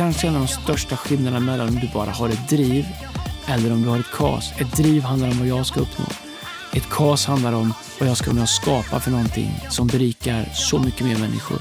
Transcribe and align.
kanske 0.00 0.26
en 0.26 0.34
av 0.34 0.40
de 0.40 0.48
största 0.48 0.96
skillnaderna 0.96 1.40
mellan 1.40 1.68
om 1.68 1.74
du 1.74 1.88
bara 1.94 2.10
har 2.10 2.28
ett 2.28 2.48
driv 2.48 2.86
eller 3.48 3.72
om 3.72 3.82
du 3.82 3.88
har 3.88 3.98
ett 3.98 4.12
KAS. 4.12 4.60
Ett 4.60 4.76
driv 4.76 5.02
handlar 5.02 5.28
om 5.28 5.38
vad 5.38 5.48
jag 5.48 5.66
ska 5.66 5.80
uppnå. 5.80 6.04
Ett 6.74 6.90
KAS 6.90 7.26
handlar 7.26 7.52
om 7.52 7.74
vad 7.98 8.08
jag 8.08 8.16
ska 8.16 8.30
kunna 8.30 8.46
skapa 8.46 9.00
för 9.00 9.10
någonting 9.10 9.50
som 9.70 9.86
berikar 9.86 10.44
så 10.54 10.78
mycket 10.78 11.06
mer 11.06 11.18
människor. 11.18 11.58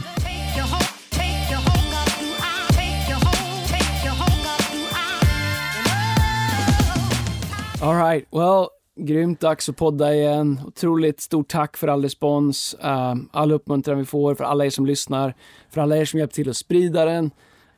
Alright, 7.82 8.28
well, 8.32 8.68
grymt 9.08 9.40
dags 9.40 9.70
att 9.70 9.78
podda 9.78 10.14
igen. 10.14 10.62
Otroligt 10.68 11.22
stort 11.22 11.48
tack 11.48 11.78
för 11.78 11.88
all 11.88 12.04
respons, 12.04 12.76
uh, 12.84 13.16
all 13.32 13.52
uppmuntran 13.52 13.98
vi 13.98 14.06
får, 14.06 14.36
för 14.36 14.44
alla 14.44 14.66
er 14.66 14.70
som 14.70 14.86
lyssnar, 14.86 15.34
för 15.70 15.82
alla 15.82 15.98
er 15.98 16.06
som 16.06 16.20
hjälpt 16.20 16.36
till 16.36 16.50
att 16.50 16.58
sprida 16.58 17.06
den. 17.06 17.32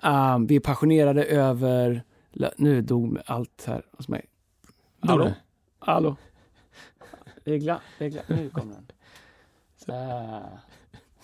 Uh, 0.06 0.40
vi 0.48 0.56
är 0.56 0.60
passionerade 0.60 1.24
över... 1.24 2.04
Nu 2.56 2.82
dog 2.82 3.18
allt 3.26 3.64
här 3.68 3.86
hos 3.98 4.08
mig. 4.08 4.26
Hallå? 5.00 5.32
Hallå? 5.80 6.16
Regla, 7.46 7.82
regla. 7.98 8.22
Nu 8.28 8.50
kommer 8.50 8.74
den. 8.74 8.86
Så. 9.86 9.94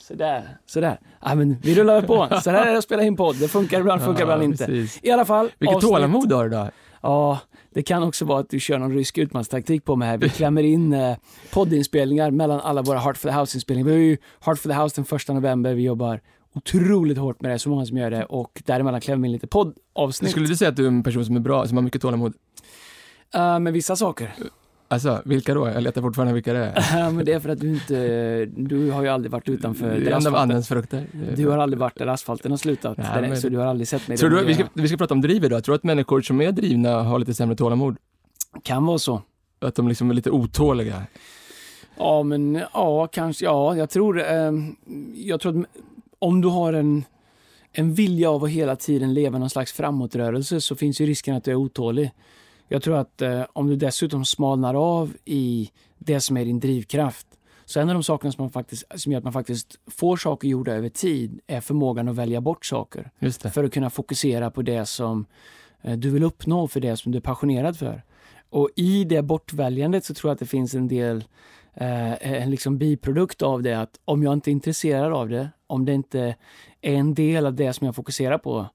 Sådär, 0.07 0.57
sådär. 0.65 0.99
Ja, 1.21 1.35
men 1.35 1.57
vi 1.61 1.75
rullar 1.75 2.01
på. 2.01 2.27
Så 2.43 2.51
här 2.51 2.65
är 2.65 2.71
det 2.71 2.77
att 2.77 2.83
spela 2.83 3.03
in 3.03 3.15
podd. 3.15 3.35
Det 3.39 3.47
funkar 3.47 3.79
ibland, 3.79 4.01
funkar 4.01 4.21
ibland 4.21 4.43
inte. 4.43 4.65
Precis. 4.65 4.99
I 5.03 5.11
alla 5.11 5.25
fall. 5.25 5.51
Vilket 5.59 5.75
avsnitt. 5.75 5.91
tålamod 5.91 6.29
du 6.29 6.35
har 6.35 6.45
idag. 6.45 6.71
Ja, 7.01 7.39
det 7.73 7.83
kan 7.83 8.03
också 8.03 8.25
vara 8.25 8.39
att 8.39 8.49
du 8.49 8.59
kör 8.59 8.77
någon 8.77 8.93
rysk 8.93 9.17
utmanstaktik 9.17 9.85
på 9.85 9.95
mig 9.95 10.07
här. 10.07 10.17
Vi 10.17 10.29
klämmer 10.29 10.63
in 10.63 10.93
eh, 10.93 11.17
poddinspelningar 11.53 12.31
mellan 12.31 12.59
alla 12.59 12.81
våra 12.81 12.99
Heart 12.99 13.17
for 13.17 13.29
the 13.29 13.35
House-inspelningar. 13.35 13.85
Vi 13.85 13.91
har 13.91 13.99
ju 13.99 14.17
Heart 14.39 14.59
for 14.59 14.69
the 14.69 14.75
House 14.75 14.95
den 14.95 15.05
första 15.05 15.33
november. 15.33 15.73
Vi 15.73 15.83
jobbar 15.83 16.21
otroligt 16.57 17.17
hårt 17.17 17.41
med 17.41 17.51
det, 17.51 17.59
så 17.59 17.69
många 17.69 17.85
som 17.85 17.97
gör 17.97 18.11
det 18.11 18.25
och 18.25 18.61
däremellan 18.65 19.01
klämmer 19.01 19.21
vi 19.21 19.27
in 19.27 19.31
lite 19.31 19.47
poddavsnitt. 19.47 20.31
Skulle 20.31 20.47
du 20.47 20.55
säga 20.55 20.69
att 20.69 20.75
du 20.75 20.83
är 20.83 20.87
en 20.87 21.03
person 21.03 21.25
som 21.25 21.35
är 21.35 21.39
bra, 21.39 21.67
som 21.67 21.77
har 21.77 21.81
mycket 21.81 22.01
tålamod? 22.01 22.33
Uh, 23.35 23.59
med 23.59 23.73
vissa 23.73 23.95
saker. 23.95 24.33
Alltså, 24.89 25.21
vilka 25.25 25.53
då? 25.53 25.67
Jag 25.67 25.83
letar 25.83 26.01
fortfarande 26.01 26.33
vilka 26.33 26.53
det 26.53 26.59
är. 26.59 27.11
Men 27.11 27.25
det 27.25 27.33
är 27.33 27.39
för 27.39 27.49
att 27.49 27.59
du 27.59 27.69
inte, 27.69 28.45
du 28.45 28.91
har 28.91 29.03
ju 29.03 29.07
aldrig 29.07 29.31
varit 29.31 29.49
utanför 29.49 29.89
där 29.89 29.97
asfalten. 29.97 30.27
av 30.27 30.35
andens 30.35 30.67
frukter. 30.67 31.07
Du 31.35 31.47
har 31.47 31.57
aldrig 31.57 31.79
varit 31.79 31.97
där 31.97 32.07
asfalten 32.07 32.51
har 32.51 32.57
slutat, 32.57 32.97
Nej, 32.97 33.07
där, 33.13 33.21
men... 33.21 33.41
så 33.41 33.49
du 33.49 33.57
har 33.57 33.65
aldrig 33.65 33.87
sett 33.87 34.07
mig. 34.07 34.17
Tror 34.17 34.29
du, 34.29 34.45
vi, 34.45 34.53
ska, 34.53 34.63
vi 34.73 34.87
ska 34.87 34.97
prata 34.97 35.13
om 35.13 35.21
driv 35.21 35.45
idag. 35.45 35.63
Tror 35.63 35.73
du 35.73 35.77
att 35.77 35.83
människor 35.83 36.21
som 36.21 36.41
är 36.41 36.51
drivna 36.51 37.03
har 37.03 37.19
lite 37.19 37.33
sämre 37.33 37.55
tålamod? 37.55 37.97
Kan 38.63 38.85
vara 38.85 38.99
så. 38.99 39.21
Att 39.59 39.75
de 39.75 39.87
liksom 39.87 40.09
är 40.09 40.13
lite 40.13 40.31
otåliga? 40.31 41.03
Ja, 41.97 42.23
men 42.23 42.61
ja, 42.73 43.07
kanske, 43.07 43.45
ja, 43.45 43.75
jag 43.75 43.89
tror, 43.89 44.19
eh, 44.21 44.51
jag 45.15 45.39
tror 45.39 45.59
att 45.59 45.67
om 46.19 46.41
du 46.41 46.47
har 46.47 46.73
en, 46.73 47.03
en 47.71 47.93
vilja 47.93 48.31
av 48.31 48.43
att 48.43 48.49
hela 48.49 48.75
tiden 48.75 49.13
leva 49.13 49.37
någon 49.37 49.49
slags 49.49 49.73
framåtrörelse 49.73 50.61
så 50.61 50.75
finns 50.75 51.01
ju 51.01 51.05
risken 51.05 51.35
att 51.35 51.43
du 51.43 51.51
är 51.51 51.55
otålig. 51.55 52.11
Jag 52.67 52.83
tror 52.83 52.97
att 52.97 53.21
eh, 53.21 53.43
om 53.53 53.67
du 53.67 53.75
dessutom 53.75 54.25
smalnar 54.25 54.73
av 54.75 55.13
i 55.25 55.71
det 55.97 56.21
som 56.21 56.37
är 56.37 56.45
din 56.45 56.59
drivkraft 56.59 57.27
så 57.65 57.79
en 57.79 57.89
av 57.89 57.93
de 57.93 58.03
sakerna 58.03 58.31
som, 58.31 58.43
man 58.43 58.51
faktiskt, 58.51 58.83
som 58.95 59.11
gör 59.11 59.17
att 59.17 59.23
man 59.23 59.33
faktiskt 59.33 59.79
får 59.87 60.17
saker 60.17 60.47
gjorda 60.47 60.73
över 60.73 60.89
tid 60.89 61.39
är 61.47 61.61
förmågan 61.61 62.07
att 62.07 62.15
välja 62.15 62.41
bort 62.41 62.65
saker. 62.65 63.11
För 63.49 63.63
att 63.63 63.73
kunna 63.73 63.89
fokusera 63.89 64.51
på 64.51 64.61
det 64.61 64.85
som 64.85 65.25
eh, 65.81 65.97
du 65.97 66.09
vill 66.09 66.23
uppnå, 66.23 66.67
för 66.67 66.79
det 66.79 66.97
som 66.97 67.11
du 67.11 67.17
är 67.17 67.21
passionerad 67.21 67.77
för. 67.77 68.03
Och 68.49 68.69
i 68.75 69.03
det 69.03 69.21
bortväljandet 69.21 70.05
så 70.05 70.13
tror 70.13 70.29
jag 70.29 70.33
att 70.33 70.39
det 70.39 70.45
finns 70.45 70.73
en 70.73 70.87
del 70.87 71.23
Eh, 71.79 72.41
en 72.41 72.51
liksom 72.51 72.77
biprodukt 72.77 73.41
av 73.41 73.63
det 73.63 73.73
att 73.73 73.99
om 74.05 74.23
jag 74.23 74.33
inte 74.33 74.49
är 74.49 74.51
intresserad 74.51 75.13
av 75.13 75.29
det, 75.29 75.49
om 75.67 75.85
det 75.85 75.93
inte 75.93 76.35
är 76.81 76.93
en 76.93 77.13
del 77.13 77.45
av 77.45 77.53
det 77.53 77.73
som 77.73 77.85
jag 77.85 77.95
fokuserar 77.95 78.37
på, 78.37 78.67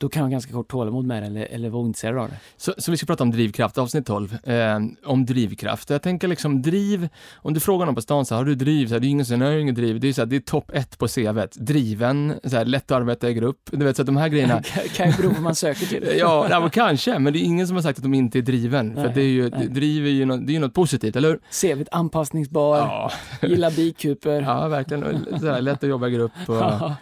då 0.00 0.08
kan 0.08 0.22
man 0.22 0.30
ganska 0.30 0.52
kort 0.52 0.70
tålamod 0.70 1.04
med 1.04 1.22
det 1.22 1.26
eller, 1.26 1.44
eller 1.44 1.68
vara 1.68 1.82
ointresserad 1.82 2.18
av 2.18 2.28
det. 2.28 2.36
Så, 2.56 2.74
så 2.78 2.90
vi 2.90 2.96
ska 2.96 3.06
prata 3.06 3.24
om 3.24 3.30
drivkraft, 3.30 3.78
avsnitt 3.78 4.06
12. 4.06 4.38
Eh, 4.48 4.78
om 5.04 5.26
drivkraft. 5.26 5.90
Jag 5.90 6.02
tänker 6.02 6.28
liksom 6.28 6.62
driv, 6.62 7.08
om 7.34 7.54
du 7.54 7.60
frågar 7.60 7.86
någon 7.86 7.94
på 7.94 8.02
stan 8.02 8.26
så 8.26 8.34
har 8.34 8.44
du 8.44 8.54
driv? 8.54 8.86
Så 8.86 8.94
här, 8.94 9.00
det 9.00 9.06
är 9.06 9.08
ingen 9.08 9.26
som 9.26 9.40
har 9.40 9.50
inget 9.50 9.74
driv. 9.74 10.00
Det 10.00 10.08
är, 10.08 10.12
så 10.12 10.20
här, 10.20 10.26
det 10.26 10.36
är 10.36 10.40
topp 10.40 10.70
ett 10.74 10.98
på 10.98 11.08
CVt. 11.08 11.52
Driven, 11.54 12.34
så 12.44 12.56
här, 12.56 12.64
lätt 12.64 12.90
att 12.90 12.96
arbeta 12.96 13.30
i 13.30 13.34
grupp. 13.34 13.58
Du 13.70 13.84
vet, 13.84 13.96
så 13.96 14.02
att 14.02 14.06
de 14.06 14.16
här 14.16 14.28
grejerna. 14.28 14.62
kan 14.94 15.10
ju 15.10 15.16
bero 15.16 15.28
på 15.28 15.34
vad 15.34 15.42
man 15.42 15.54
söker 15.54 15.86
till. 15.86 16.08
ja, 16.18 16.46
ja 16.50 16.68
kanske, 16.68 17.18
men 17.18 17.32
det 17.32 17.38
är 17.38 17.44
ingen 17.44 17.66
som 17.66 17.76
har 17.76 17.82
sagt 17.82 17.98
att 17.98 18.02
de 18.02 18.14
inte 18.14 18.38
är 18.38 18.42
driven. 18.42 18.88
Nej, 18.88 19.04
för 19.04 19.14
det 19.14 19.22
är 19.22 19.28
ju, 19.28 19.50
nej. 19.50 19.68
driv 19.68 20.06
är 20.06 20.10
ju 20.10 20.24
något, 20.24 20.46
det 20.46 20.56
är 20.56 20.60
något 20.60 20.74
positivt, 20.74 21.16
eller 21.16 21.28
hur? 21.28 21.40
CVt 21.50 21.88
anpassningsbar, 21.92 22.78
ja. 22.78 23.10
gillar 23.48 23.70
bikuper. 23.70 24.42
Ja, 24.42 24.68
verkligen. 24.68 25.26
Så 25.40 25.46
här, 25.46 25.60
lätt 25.60 25.84
att 25.84 25.90
jobba 25.90 26.08
i 26.08 26.10
grupp. 26.10 26.32
Och, 26.46 26.56
ja. 26.56 26.96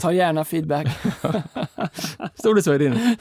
Ta 0.00 0.12
gärna 0.12 0.44
feedback. 0.44 0.88
Stod 2.38 2.56
det 2.56 2.62
så 2.62 2.74
i 2.74 2.78
din? 2.78 2.94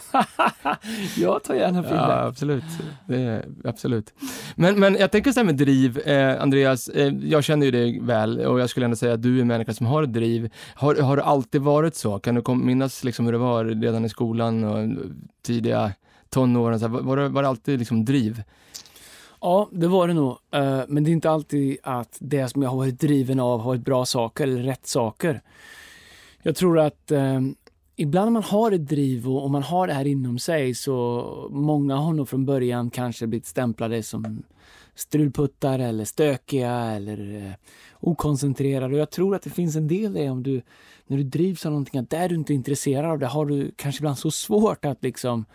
jag 1.17 1.43
tar 1.43 1.55
gärna 1.55 1.83
feedback. 1.83 2.09
Ja, 2.09 2.25
absolut. 2.25 2.63
Det 3.07 3.45
absolut. 3.63 4.13
Men, 4.55 4.79
men 4.79 4.95
jag 4.95 5.11
tänker 5.11 5.31
så 5.31 5.39
här 5.39 5.45
med 5.45 5.55
driv, 5.55 5.97
eh, 5.97 6.41
Andreas, 6.41 6.87
eh, 6.87 7.13
jag 7.21 7.43
känner 7.43 7.65
ju 7.65 7.71
dig 7.71 7.99
väl 8.01 8.39
och 8.39 8.59
jag 8.59 8.69
skulle 8.69 8.85
ändå 8.85 8.95
säga 8.95 9.13
att 9.13 9.21
du 9.21 9.37
är 9.37 9.41
en 9.41 9.47
människa 9.47 9.73
som 9.73 9.85
har 9.85 10.03
ett 10.03 10.13
driv. 10.13 10.49
Har, 10.75 10.95
har 10.95 11.17
det 11.17 11.23
alltid 11.23 11.61
varit 11.61 11.95
så? 11.95 12.19
Kan 12.19 12.35
du 12.35 12.55
minnas 12.55 13.03
liksom 13.03 13.25
hur 13.25 13.31
det 13.31 13.37
var 13.37 13.65
redan 13.65 14.05
i 14.05 14.09
skolan 14.09 14.63
och 14.63 15.05
tidiga 15.41 15.91
tonåren? 16.29 16.79
Så 16.79 16.87
här, 16.87 17.01
var, 17.01 17.17
det, 17.17 17.29
var 17.29 17.41
det 17.41 17.49
alltid 17.49 17.79
liksom 17.79 18.05
driv? 18.05 18.43
Ja, 19.41 19.69
det 19.71 19.87
var 19.87 20.07
det 20.07 20.13
nog. 20.13 20.37
Uh, 20.55 20.81
men 20.87 21.03
det 21.03 21.09
är 21.09 21.13
inte 21.13 21.29
alltid 21.29 21.77
att 21.83 22.17
det 22.19 22.49
som 22.49 22.61
jag 22.61 22.69
har 22.69 22.77
varit 22.77 22.99
driven 22.99 23.39
av 23.39 23.59
har 23.59 23.67
varit 23.67 23.85
bra 23.85 24.05
saker 24.05 24.43
eller 24.43 24.63
rätt 24.63 24.87
saker. 24.87 25.41
Jag 26.41 26.55
tror 26.55 26.79
att 26.79 27.11
uh, 27.11 27.41
ibland 27.97 28.25
när 28.25 28.31
man 28.31 28.43
har 28.43 28.71
ett 28.71 28.87
driv 28.87 29.29
och, 29.29 29.43
och, 29.43 29.51
man 29.51 29.63
har 29.63 29.87
det 29.87 29.93
här 29.93 30.07
inom 30.07 30.39
sig 30.39 30.75
så 30.75 31.49
många 31.51 31.95
har 31.95 32.13
nog 32.13 32.29
från 32.29 32.45
början 32.45 32.89
kanske 32.89 33.27
blivit 33.27 33.45
stämplade 33.45 34.03
som 34.03 34.43
strulputtar 34.95 35.79
eller 35.79 36.05
stökiga 36.05 36.71
eller 36.71 37.45
eh, 37.45 37.51
okoncentrerade. 37.99 38.93
Och 38.93 38.99
jag 38.99 39.11
tror 39.11 39.35
att 39.35 39.41
det 39.41 39.49
finns 39.49 39.75
en 39.75 39.87
del 39.87 40.17
i 40.17 40.23
det 40.23 40.29
om 40.29 40.43
du, 40.43 40.61
när 41.07 41.17
du 41.17 41.23
drivs 41.23 41.65
av 41.65 41.71
någonting, 41.71 41.99
att 41.99 42.09
där 42.09 42.29
du 42.29 42.35
inte 42.35 42.53
är 42.53 42.55
intresserad 42.55 43.11
av 43.11 43.19
det 43.19 43.27
har 43.27 43.45
du 43.45 43.71
kanske 43.75 43.99
ibland 43.99 44.17
så 44.17 44.31
svårt 44.31 44.85
att 44.85 45.03
liksom 45.03 45.45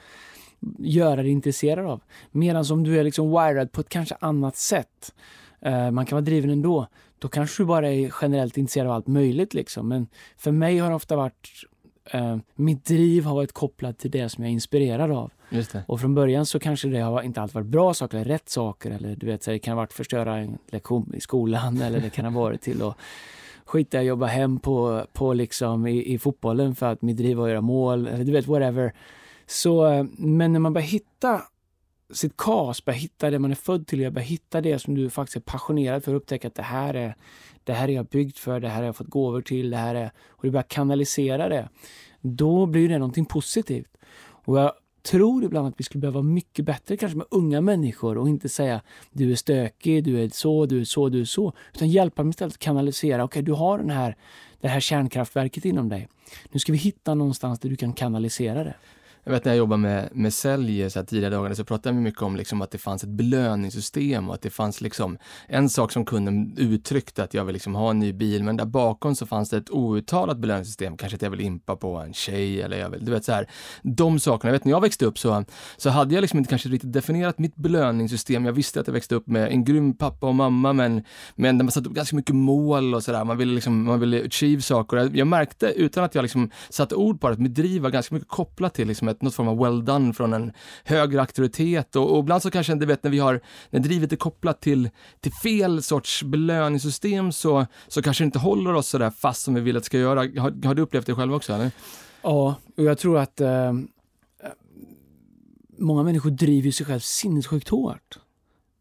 göra 0.78 1.22
dig 1.22 1.30
intresserad 1.30 1.86
av. 1.86 2.00
Medan 2.30 2.64
om 2.70 2.84
du 2.84 2.98
är 2.98 3.04
liksom 3.04 3.30
wired 3.30 3.72
på 3.72 3.80
ett 3.80 3.88
kanske 3.88 4.16
annat 4.20 4.56
sätt, 4.56 5.14
eh, 5.60 5.90
man 5.90 6.06
kan 6.06 6.16
vara 6.16 6.24
driven 6.24 6.50
ändå, 6.50 6.86
då 7.18 7.28
kanske 7.28 7.62
du 7.62 7.66
bara 7.66 7.92
är 7.92 8.12
generellt 8.22 8.56
intresserad 8.56 8.86
av 8.86 8.92
allt 8.92 9.06
möjligt. 9.06 9.54
Liksom. 9.54 9.88
Men 9.88 10.06
för 10.36 10.52
mig 10.52 10.78
har 10.78 10.88
det 10.88 10.96
ofta 10.96 11.16
varit 11.16 11.48
eh, 12.12 12.36
mitt 12.54 12.84
driv 12.84 13.24
har 13.24 13.34
varit 13.34 13.52
kopplat 13.52 13.98
till 13.98 14.10
det 14.10 14.28
som 14.28 14.44
jag 14.44 14.48
är 14.48 14.52
inspirerad 14.52 15.10
av. 15.10 15.30
Och 15.86 16.00
från 16.00 16.14
början 16.14 16.46
så 16.46 16.58
kanske 16.58 16.88
det 16.88 17.00
har 17.00 17.22
inte 17.22 17.40
alltid 17.40 17.54
varit 17.54 17.66
bra 17.66 17.94
saker 17.94 18.16
eller 18.16 18.28
rätt 18.30 18.48
saker. 18.48 18.90
Eller 18.90 19.16
du 19.16 19.26
vet, 19.26 19.42
så 19.42 19.50
det 19.50 19.58
kan 19.58 19.72
ha 19.72 19.76
varit 19.76 19.92
förstöra 19.92 20.36
en 20.36 20.58
lektion 20.70 21.14
i 21.14 21.20
skolan 21.20 21.82
eller 21.82 22.00
det 22.00 22.10
kan 22.10 22.24
ha 22.24 22.42
varit 22.42 22.62
till 22.62 22.82
att 22.82 22.96
skita 23.64 23.96
jag 23.96 24.04
jobba 24.04 24.26
hem 24.26 24.58
på, 24.58 25.06
på 25.12 25.32
liksom 25.32 25.86
i, 25.86 26.14
i 26.14 26.18
fotbollen 26.18 26.74
för 26.74 26.86
att 26.86 27.02
mitt 27.02 27.16
driv 27.16 27.36
var 27.36 27.44
att 27.44 27.50
göra 27.50 27.60
mål. 27.60 28.06
Eller 28.06 28.24
du 28.24 28.32
vet, 28.32 28.46
whatever. 28.46 28.92
Så, 29.46 29.86
eh, 29.86 30.04
men 30.18 30.52
när 30.52 30.60
man 30.60 30.72
börjar 30.72 30.88
hitta 30.88 31.42
sitt 32.12 32.36
kas, 32.36 32.84
börja 32.84 32.98
hitta 32.98 33.30
det 33.30 33.38
man 33.38 33.50
är 33.50 33.54
född 33.54 33.86
till, 33.86 34.10
börja 34.10 34.26
hitta 34.26 34.60
det 34.60 34.78
som 34.78 34.94
du 34.94 35.10
faktiskt 35.10 35.36
är 35.36 35.40
passionerad 35.40 36.04
för, 36.04 36.14
upptäcka 36.14 36.48
att 36.48 36.54
det 36.54 36.62
här 36.62 36.94
är 36.94 37.14
det 37.64 37.72
här 37.72 37.88
är 37.88 37.92
jag 37.92 38.06
byggd 38.06 38.36
för, 38.36 38.60
det 38.60 38.68
här 38.68 38.76
har 38.76 38.84
jag 38.84 38.96
fått 38.96 39.06
gåvor 39.06 39.40
till, 39.40 39.70
det 39.70 39.76
här 39.76 39.94
är... 39.94 40.10
Och 40.28 40.42
du 40.42 40.50
börjar 40.50 40.62
kanalisera 40.62 41.48
det. 41.48 41.68
Då 42.20 42.66
blir 42.66 42.88
det 42.88 42.98
någonting 42.98 43.24
positivt. 43.24 43.96
Och 44.44 44.58
jag 44.58 44.72
tror 45.02 45.44
ibland 45.44 45.68
att 45.68 45.74
vi 45.76 45.84
skulle 45.84 46.00
behöva 46.00 46.14
vara 46.20 46.32
mycket 46.32 46.64
bättre 46.64 46.96
kanske 46.96 47.18
med 47.18 47.26
unga 47.30 47.60
människor 47.60 48.18
och 48.18 48.28
inte 48.28 48.48
säga 48.48 48.82
du 49.12 49.32
är 49.32 49.36
stökig, 49.36 50.04
du 50.04 50.24
är 50.24 50.28
så, 50.28 50.66
du 50.66 50.80
är 50.80 50.84
så, 50.84 51.08
du 51.08 51.20
är 51.20 51.24
så. 51.24 51.52
Utan 51.74 51.88
hjälpa 51.88 52.22
dem 52.22 52.30
istället 52.30 52.54
att 52.54 52.58
kanalisera. 52.58 53.24
Okej, 53.24 53.40
okay, 53.40 53.42
du 53.42 53.52
har 53.52 53.78
den 53.78 53.90
här, 53.90 54.16
det 54.60 54.68
här 54.68 54.80
kärnkraftverket 54.80 55.64
inom 55.64 55.88
dig. 55.88 56.08
Nu 56.50 56.60
ska 56.60 56.72
vi 56.72 56.78
hitta 56.78 57.14
någonstans 57.14 57.58
där 57.58 57.68
du 57.68 57.76
kan 57.76 57.92
kanalisera 57.92 58.64
det. 58.64 58.74
Jag 59.24 59.32
vet 59.32 59.44
när 59.44 59.52
jag 59.52 59.58
jobbade 59.58 59.82
med, 59.82 60.08
med 60.12 60.34
sälj 60.34 60.90
så 60.90 60.98
här 60.98 61.06
tidiga 61.06 61.30
dagar 61.30 61.54
så 61.54 61.64
pratade 61.64 61.96
vi 61.96 62.02
mycket 62.02 62.22
om 62.22 62.36
liksom 62.36 62.62
att 62.62 62.70
det 62.70 62.78
fanns 62.78 63.04
ett 63.04 63.10
belöningssystem 63.10 64.28
och 64.28 64.34
att 64.34 64.42
det 64.42 64.50
fanns 64.50 64.80
liksom 64.80 65.18
en 65.48 65.68
sak 65.68 65.92
som 65.92 66.04
kunden 66.04 66.54
uttryckte 66.56 67.24
att 67.24 67.34
jag 67.34 67.44
vill 67.44 67.52
liksom 67.52 67.74
ha 67.74 67.90
en 67.90 67.98
ny 67.98 68.12
bil 68.12 68.44
men 68.44 68.56
där 68.56 68.64
bakom 68.64 69.14
så 69.14 69.26
fanns 69.26 69.50
det 69.50 69.56
ett 69.56 69.70
outtalat 69.70 70.38
belöningssystem. 70.38 70.96
Kanske 70.96 71.16
att 71.16 71.22
jag 71.22 71.30
vill 71.30 71.40
impa 71.40 71.76
på 71.76 71.96
en 71.96 72.14
tjej 72.14 72.62
eller 72.62 72.78
jag 72.78 72.90
vill, 72.90 73.04
du 73.04 73.12
vet 73.12 73.24
så 73.24 73.32
här. 73.32 73.46
De 73.82 74.20
sakerna. 74.20 74.48
Jag 74.48 74.52
vet 74.52 74.64
när 74.64 74.72
jag 74.72 74.80
växte 74.80 75.06
upp 75.06 75.18
så, 75.18 75.44
så 75.76 75.90
hade 75.90 76.14
jag 76.14 76.22
liksom 76.22 76.38
inte 76.38 76.50
kanske 76.50 76.68
riktigt 76.68 76.92
definierat 76.92 77.38
mitt 77.38 77.56
belöningssystem. 77.56 78.44
Jag 78.44 78.52
visste 78.52 78.80
att 78.80 78.86
jag 78.86 78.94
växte 78.94 79.14
upp 79.14 79.26
med 79.26 79.48
en 79.48 79.64
grym 79.64 79.96
pappa 79.96 80.26
och 80.26 80.34
mamma 80.34 80.72
men, 80.72 81.04
men 81.34 81.56
man 81.56 81.70
satte 81.70 81.88
upp 81.88 81.94
ganska 81.94 82.16
mycket 82.16 82.34
mål 82.34 82.94
och 82.94 83.02
sådär. 83.02 83.24
Man 83.24 83.38
ville 83.38 83.54
liksom, 83.54 83.84
man 83.84 84.00
ville 84.00 84.24
achieve 84.26 84.62
saker. 84.62 84.96
Jag, 84.96 85.16
jag 85.16 85.26
märkte 85.26 85.66
utan 85.66 86.04
att 86.04 86.14
jag 86.14 86.22
liksom 86.22 86.50
satte 86.70 86.94
ord 86.94 87.20
på 87.20 87.28
det 87.28 87.32
att 87.32 87.40
mitt 87.40 87.54
driv 87.54 87.82
var 87.82 87.90
ganska 87.90 88.14
mycket 88.14 88.28
kopplat 88.28 88.74
till 88.74 88.88
liksom 88.88 89.11
ett, 89.12 89.22
något 89.22 89.34
form 89.34 89.48
av 89.48 89.58
well 89.58 89.84
done 89.84 90.12
från 90.12 90.32
en 90.32 90.52
högre 90.84 91.20
auktoritet 91.20 91.96
och, 91.96 92.12
och 92.12 92.18
ibland 92.18 92.42
så 92.42 92.50
kanske, 92.50 92.74
du 92.74 92.86
vet 92.86 93.02
när 93.02 93.10
vi 93.10 93.18
har, 93.18 93.40
när 93.70 93.80
drivet 93.80 94.12
är 94.12 94.16
kopplat 94.16 94.60
till, 94.60 94.90
till 95.20 95.32
fel 95.32 95.82
sorts 95.82 96.22
belöningssystem 96.22 97.32
så, 97.32 97.66
så 97.88 98.02
kanske 98.02 98.24
det 98.24 98.26
inte 98.26 98.38
håller 98.38 98.74
oss 98.74 98.88
sådär 98.88 99.10
fast 99.10 99.42
som 99.42 99.54
vi 99.54 99.60
vill 99.60 99.76
att 99.76 99.82
det 99.82 99.86
ska 99.86 99.98
göra. 99.98 100.20
Har, 100.20 100.66
har 100.66 100.74
du 100.74 100.82
upplevt 100.82 101.06
det 101.06 101.14
själv 101.14 101.34
också? 101.34 101.52
Eller? 101.52 101.70
Ja, 102.22 102.54
och 102.76 102.84
jag 102.84 102.98
tror 102.98 103.18
att 103.18 103.40
eh, 103.40 103.72
många 105.78 106.02
människor 106.02 106.30
driver 106.30 106.70
sig 106.70 106.86
själv 106.86 107.00
sinnessjukt 107.00 107.68
hårt. 107.68 108.18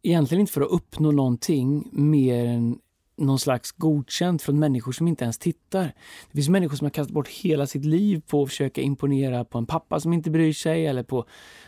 Egentligen 0.03 0.41
inte 0.41 0.53
för 0.53 0.61
att 0.61 0.71
uppnå 0.71 1.11
någonting 1.11 1.89
mer 1.91 2.45
än 2.45 2.77
någon 3.21 3.39
slags 3.39 3.71
godkänt 3.71 4.41
från 4.41 4.59
människor 4.59 4.91
som 4.91 5.07
inte 5.07 5.23
ens 5.23 5.37
tittar. 5.37 5.83
Det 6.31 6.35
finns 6.35 6.49
människor 6.49 6.75
som 6.75 6.85
har 6.85 6.89
kastat 6.89 7.13
bort 7.13 7.27
hela 7.27 7.67
sitt 7.67 7.85
liv 7.85 8.21
på 8.27 8.43
att 8.43 8.49
försöka 8.49 8.81
imponera 8.81 9.45
på 9.45 9.57
en 9.57 9.65
pappa 9.65 9.99
som 9.99 10.13
inte 10.13 10.29
bryr 10.29 10.53
sig 10.53 10.87
eller 10.87 11.03
på 11.03 11.25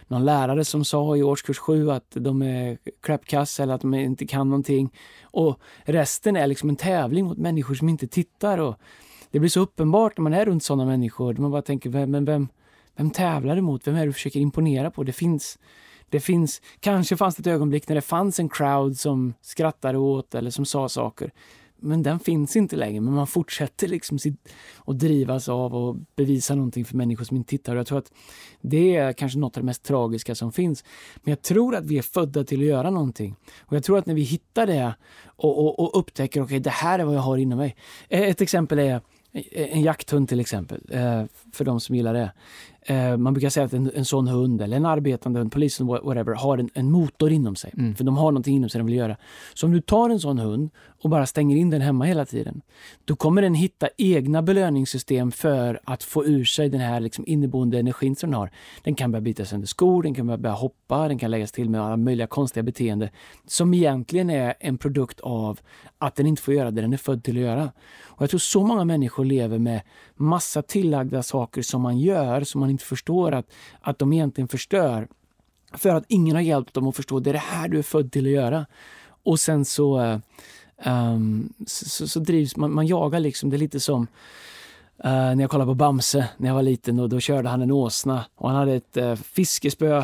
någon 0.08 0.26
lärare 0.26 0.66
som 0.66 0.86
sa 0.86 1.16
i 1.16 1.24
årskurs 1.24 1.58
7 1.58 1.92
att 1.92 2.12
de 2.12 2.42
är 2.42 2.78
crapkass 3.02 3.60
eller 3.60 3.74
att 3.74 3.82
de 3.82 3.94
inte 3.94 4.26
kan 4.26 4.50
någonting. 4.50 4.94
Och 5.24 5.60
resten 5.84 6.36
är 6.36 6.48
liksom 6.48 6.70
en 6.70 6.76
tävling 6.76 7.26
mot 7.26 7.38
människor 7.38 7.76
som 7.76 7.90
inte 7.90 8.08
tittar. 8.08 8.58
Och 8.58 8.76
det 9.32 9.40
blir 9.40 9.50
så 9.50 9.60
uppenbart 9.60 10.18
när 10.18 10.24
man 10.24 10.34
är 10.34 10.46
runt 10.46 10.64
sådana 10.64 10.86
människor. 10.86 11.34
Man 11.34 11.52
bara 11.52 11.62
tänker, 11.62 11.90
vem, 11.90 12.12
men 12.12 12.26
vem, 12.26 12.48
vem 12.96 13.12
tävlar 13.12 13.56
du 13.56 13.62
mot? 13.62 13.88
Vem 13.88 13.96
är 13.96 14.06
du 14.06 14.14
försöker 14.14 14.40
imponera 14.40 14.92
på? 14.92 15.04
Det 15.04 15.12
finns, 15.12 15.60
det 16.14 16.20
finns, 16.20 16.62
kanske 16.80 17.18
fanns 17.18 17.36
det 17.36 17.42
ett 17.42 17.48
ögonblick 17.48 17.88
när 17.88 17.96
det 17.96 18.02
fanns 18.02 18.40
en 18.40 18.50
crowd 18.50 18.98
som 18.98 19.34
skrattade 19.42 19.98
åt 19.98 20.36
eller 20.36 20.52
som 20.52 20.66
sa 20.66 20.90
saker. 20.90 21.32
Men 21.80 22.04
den 22.04 22.20
finns 22.20 22.56
inte 22.56 22.76
längre, 22.76 23.02
men 23.02 23.14
man 23.14 23.28
fortsätter 23.28 23.88
liksom 23.88 24.20
sitt, 24.20 24.50
att 24.86 25.00
drivas 25.00 25.50
av 25.50 25.76
och 25.76 25.96
bevisa 26.16 26.56
någonting 26.56 26.86
för 26.86 26.98
människor 26.98 27.26
som 27.26 27.38
inte 27.38 27.50
tittar. 27.50 27.76
Jag 27.76 27.88
tror 27.88 27.98
att 27.98 28.12
det 28.62 28.96
är 28.96 29.14
kanske 29.14 29.40
något 29.40 29.58
av 29.58 29.64
det 29.64 29.66
mest 29.66 29.84
tragiska 29.84 30.36
som 30.36 30.52
finns. 30.52 30.84
Men 31.16 31.32
jag 31.32 31.42
tror 31.42 31.76
att 31.76 31.86
vi 31.86 31.98
är 31.98 32.02
födda 32.02 32.44
till 32.44 32.60
att 32.60 32.66
göra 32.66 32.90
någonting. 32.90 33.36
Och 33.62 33.76
jag 33.76 33.84
tror 33.84 33.98
att 33.98 34.06
när 34.06 34.16
vi 34.16 34.22
hittar 34.22 34.68
det 34.68 34.96
och, 35.26 35.58
och, 35.60 35.80
och 35.80 36.00
upptäcker, 36.00 36.42
okej, 36.42 36.46
okay, 36.46 36.60
det 36.60 36.70
här 36.70 37.00
är 37.00 37.04
vad 37.04 37.16
jag 37.16 37.22
har 37.22 37.38
inom 37.38 37.58
mig. 37.58 37.76
Ett 38.10 38.42
exempel 38.42 38.80
är 38.80 39.02
en 39.52 39.82
jakthund 39.82 40.30
till 40.30 40.40
exempel, 40.40 40.82
eh, 40.90 41.24
för 41.54 41.66
de 41.66 41.80
som 41.80 41.96
gillar 41.96 42.14
det. 42.14 42.32
Eh, 42.86 43.18
man 43.18 43.34
brukar 43.34 43.50
säga 43.50 43.66
att 43.66 43.74
en, 43.74 43.92
en 43.96 44.06
sån 44.06 44.28
hund, 44.28 44.62
eller 44.62 44.78
en 44.78 44.86
arbetande 44.86 45.40
hund, 45.40 45.52
polisen, 45.52 45.88
whatever, 45.88 46.34
har 46.34 46.58
en, 46.58 46.70
en 46.74 46.92
motor 46.92 47.32
inom 47.32 47.56
sig. 47.56 47.74
Mm. 47.78 47.96
För 47.96 48.04
de 48.04 48.18
har 48.18 48.32
någonting 48.32 48.56
inom 48.56 48.70
sig 48.70 48.80
de 48.80 48.86
vill 48.88 48.96
göra. 48.96 49.18
Så 49.54 49.66
om 49.66 49.72
du 49.72 49.82
tar 49.82 50.10
en 50.10 50.20
sån 50.20 50.40
hund 50.40 50.70
och 51.04 51.10
bara 51.10 51.26
stänger 51.26 51.56
in 51.58 51.70
den 51.70 51.82
hemma 51.82 52.06
hela 52.06 52.26
tiden, 52.26 52.62
då 53.06 53.16
kommer 53.16 53.42
den 53.42 53.56
hitta 53.56 53.90
egna 53.98 54.42
belöningssystem 54.42 55.32
för 55.32 55.80
att 55.84 56.04
få 56.04 56.26
ur 56.26 56.46
sig 56.46 56.70
den 56.70 56.82
här 56.82 57.00
liksom 57.00 57.24
inneboende 57.28 57.80
energin 57.80 58.16
som 58.16 58.32
den 58.32 58.40
har. 58.40 58.52
Den 58.84 58.96
kan 58.96 59.12
börja 59.12 59.22
byta 59.22 59.46
sönder 59.46 59.68
skor, 59.68 60.04
den 60.04 60.16
kan 60.16 60.28
börja 60.28 60.56
hoppa, 60.56 61.08
den 61.08 61.20
kan 61.20 61.32
läggas 61.32 61.52
till 61.52 61.70
med 61.70 61.82
alla 61.82 61.98
möjliga 61.98 62.28
konstiga 62.28 62.64
beteenden 62.64 63.10
som 63.48 63.74
egentligen 63.74 64.30
är 64.30 64.54
en 64.60 64.78
produkt 64.78 65.20
av 65.20 65.60
att 65.98 66.16
den 66.16 66.28
inte 66.28 66.42
får 66.42 66.54
göra 66.54 66.72
det 66.72 66.82
den 66.82 66.94
är 66.94 66.98
född 66.98 67.24
till 67.24 67.38
att 67.38 67.44
göra. 67.44 67.72
Och 68.04 68.22
Jag 68.22 68.30
tror 68.30 68.40
så 68.40 68.64
många 68.64 68.86
människor 68.86 69.26
lever 69.26 69.60
med 69.60 69.82
massa 70.16 70.62
tillagda 70.62 71.24
saker 71.24 71.62
som 71.62 71.82
man 71.82 72.00
gör 72.00 72.44
som 72.44 72.60
man 72.60 72.70
inte 72.70 72.86
förstår 72.86 73.32
att, 73.32 73.52
att 73.82 74.00
de 74.00 74.14
egentligen 74.14 74.48
förstör. 74.48 75.08
För 75.74 75.90
att 75.90 76.06
ingen 76.08 76.36
har 76.36 76.44
hjälpt 76.44 76.74
dem 76.74 76.88
att 76.88 76.96
förstå 76.96 77.20
det 77.20 77.30
är 77.32 77.34
det 77.34 77.40
här 77.40 77.68
du 77.68 77.80
är 77.80 77.84
född 77.84 78.12
till 78.12 78.26
att 78.26 78.32
göra. 78.32 78.66
Och 79.24 79.40
sen 79.40 79.66
så, 79.66 80.02
eh, 80.02 80.18
um, 80.86 81.54
så, 81.68 82.08
så, 82.08 82.20
drivs 82.20 82.58
man, 82.58 82.74
man 82.74 82.88
jagar 82.88 83.20
liksom, 83.20 83.50
det 83.50 83.56
är 83.56 83.60
lite 83.60 83.80
som 83.80 84.08
Uh, 85.06 85.10
när 85.10 85.42
jag 85.42 85.50
kollade 85.50 85.72
på 85.72 85.76
Bamse 85.76 86.30
när 86.38 86.48
jag 86.50 86.56
var 86.56 86.62
liten 86.62 87.00
och 87.00 87.10
då 87.10 87.20
körde 87.20 87.50
han 87.50 87.62
en 87.62 87.72
åsna 87.72 88.26
och 88.36 88.50
han 88.50 88.58
hade 88.58 88.74
ett 88.74 88.98
uh, 88.98 89.16
fiskespö. 89.16 89.86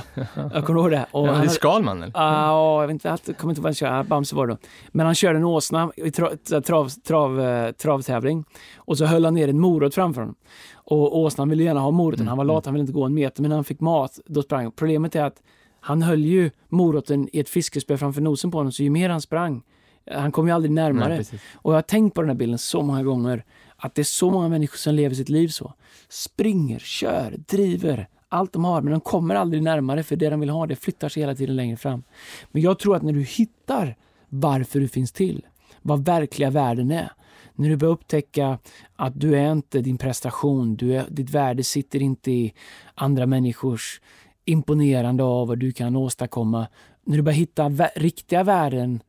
jag 0.54 0.66
kommer 0.66 0.80
ihåg 0.80 0.92
det. 0.92 1.06
Och 1.12 1.28
ja, 1.28 1.44
är 1.44 1.48
Skalman? 1.48 2.04
Uh, 2.04 2.12
jag 2.14 2.88
vet 2.88 2.94
inte, 2.94 3.08
jag 3.08 3.38
kommer 3.38 3.52
inte 3.52 3.60
ihåg 3.60 3.64
vad 3.64 3.70
han 3.70 3.74
körde. 3.74 4.04
Bamse 4.04 4.36
var 4.36 4.48
det 4.48 4.54
då. 4.54 4.60
Men 4.92 5.06
han 5.06 5.16
körde 5.16 5.38
en 5.38 5.44
åsna 5.44 5.92
i 5.96 6.12
tra, 6.12 6.30
trav, 6.66 6.90
trav, 6.90 7.40
uh, 7.40 7.72
travtävling 7.72 8.46
och 8.76 8.98
så 8.98 9.06
höll 9.06 9.26
han 9.26 9.34
ner 9.34 9.48
en 9.48 9.60
morot 9.60 9.96
framför 9.96 10.22
honom. 10.22 10.36
Och 10.74 11.18
åsnan 11.18 11.50
ville 11.50 11.64
gärna 11.64 11.80
ha 11.80 11.92
moroten. 11.92 12.28
Han 12.28 12.38
var 12.38 12.46
lat, 12.46 12.66
han 12.66 12.74
ville 12.74 12.82
inte 12.82 12.94
gå 12.94 13.06
en 13.06 13.14
meter, 13.14 13.42
men 13.42 13.50
när 13.50 13.56
han 13.56 13.64
fick 13.64 13.80
mat, 13.80 14.20
då 14.26 14.42
sprang 14.42 14.64
han. 14.64 14.72
Problemet 14.72 15.16
är 15.16 15.24
att 15.24 15.42
han 15.80 16.02
höll 16.02 16.26
ju 16.26 16.52
moroten 16.70 17.30
i 17.34 17.40
ett 17.40 17.50
fiskespö 17.50 17.98
framför 17.98 18.22
nosen 18.22 18.52
på 18.52 18.58
honom, 18.58 18.72
så 18.72 18.84
ju 18.84 18.90
mer 18.90 19.10
han 19.10 19.22
sprang, 19.22 19.64
han 20.12 20.32
kom 20.32 20.48
ju 20.48 20.54
aldrig 20.54 20.72
närmare. 20.72 21.16
Nej, 21.16 21.26
och 21.54 21.72
jag 21.72 21.78
har 21.78 21.82
tänkt 21.82 22.14
på 22.14 22.22
den 22.22 22.30
här 22.30 22.36
bilden 22.36 22.58
så 22.58 22.82
många 22.82 23.04
gånger 23.04 23.44
att 23.76 23.96
det 23.96 24.02
är 24.02 24.04
så 24.04 24.32
många 24.32 24.50
människor 24.50 24.78
som 24.78 24.96
lever 24.96 25.16
sitt 25.16 25.30
liv 25.30 25.48
så. 25.48 25.74
Springer, 26.10 26.80
kör, 26.80 27.36
driver, 27.48 28.08
allt 28.30 28.54
de 28.54 28.66
har, 28.66 28.82
men 28.82 28.92
de 28.92 29.02
kommer 29.02 29.36
aldrig 29.36 29.64
närmare 29.64 30.04
för 30.04 30.16
det 30.16 30.30
de 30.30 30.40
vill 30.40 30.50
ha 30.50 30.68
det 30.68 30.76
flyttar 30.76 31.10
sig 31.10 31.24
hela 31.24 31.36
tiden 31.36 31.56
längre 31.56 31.78
fram. 31.78 32.04
Men 32.52 32.62
jag 32.62 32.80
tror 32.80 32.96
att 32.96 33.02
när 33.02 33.14
du 33.14 33.22
hittar 33.22 33.96
varför 34.30 34.80
du 34.80 34.88
finns 34.88 35.12
till, 35.12 35.46
vad 35.82 36.06
verkliga 36.06 36.50
värden 36.50 36.92
är, 36.92 37.12
när 37.56 37.70
du 37.70 37.76
börjar 37.76 37.94
upptäcka 37.94 38.60
att 38.96 39.20
du 39.20 39.36
är 39.38 39.52
inte 39.52 39.82
din 39.82 39.98
prestation, 39.98 40.76
du 40.76 40.96
är, 40.96 41.06
ditt 41.10 41.30
värde 41.30 41.64
sitter 41.64 42.02
inte 42.02 42.32
i 42.32 42.54
andra 42.96 43.26
människors 43.26 44.02
imponerande 44.46 45.24
av 45.24 45.48
vad 45.48 45.60
du 45.60 45.72
kan 45.72 45.96
åstadkomma. 45.96 46.68
När 47.04 47.18
du 47.18 47.24
börjar 47.24 47.38
hitta 47.38 47.70
riktiga 47.96 48.44
värden 48.44 49.00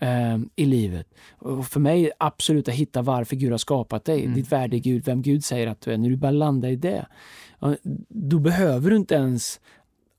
eh, 0.00 0.38
i 0.56 0.64
livet. 0.64 1.06
Och 1.38 1.66
för 1.66 1.80
mig 1.80 2.10
absolut 2.18 2.68
att 2.68 2.74
hitta 2.74 3.02
varför 3.02 3.36
Gud 3.36 3.50
har 3.50 3.58
skapat 3.58 4.04
dig, 4.04 4.22
mm. 4.22 4.34
ditt 4.34 4.52
värde 4.52 4.76
i 4.76 4.80
Gud, 4.80 5.04
vem 5.04 5.22
Gud 5.22 5.44
säger 5.44 5.66
att 5.66 5.80
du 5.80 5.92
är. 5.92 5.98
När 5.98 6.08
du 6.08 6.16
bara 6.16 6.30
landar 6.30 6.68
i 6.68 6.76
det, 6.76 7.06
då 8.08 8.38
behöver 8.38 8.90
du 8.90 8.96
inte 8.96 9.14
ens 9.14 9.60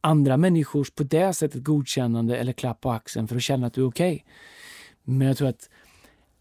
andra 0.02 0.38
människors 0.38 0.92
på 0.92 1.04
det 1.04 1.34
sättet 1.34 1.64
godkännande 1.64 2.38
eller 2.38 2.54
klapp 2.54 2.82
på 2.82 2.92
axeln 2.92 3.28
för 3.28 3.36
att 3.36 3.44
känna 3.44 3.68
att 3.68 3.74
du 3.74 3.82
är 3.82 3.88
okej. 3.88 4.14
Okay. 4.14 4.24
Men 5.04 5.28
jag 5.28 5.38
tror 5.38 5.48
att 5.48 5.70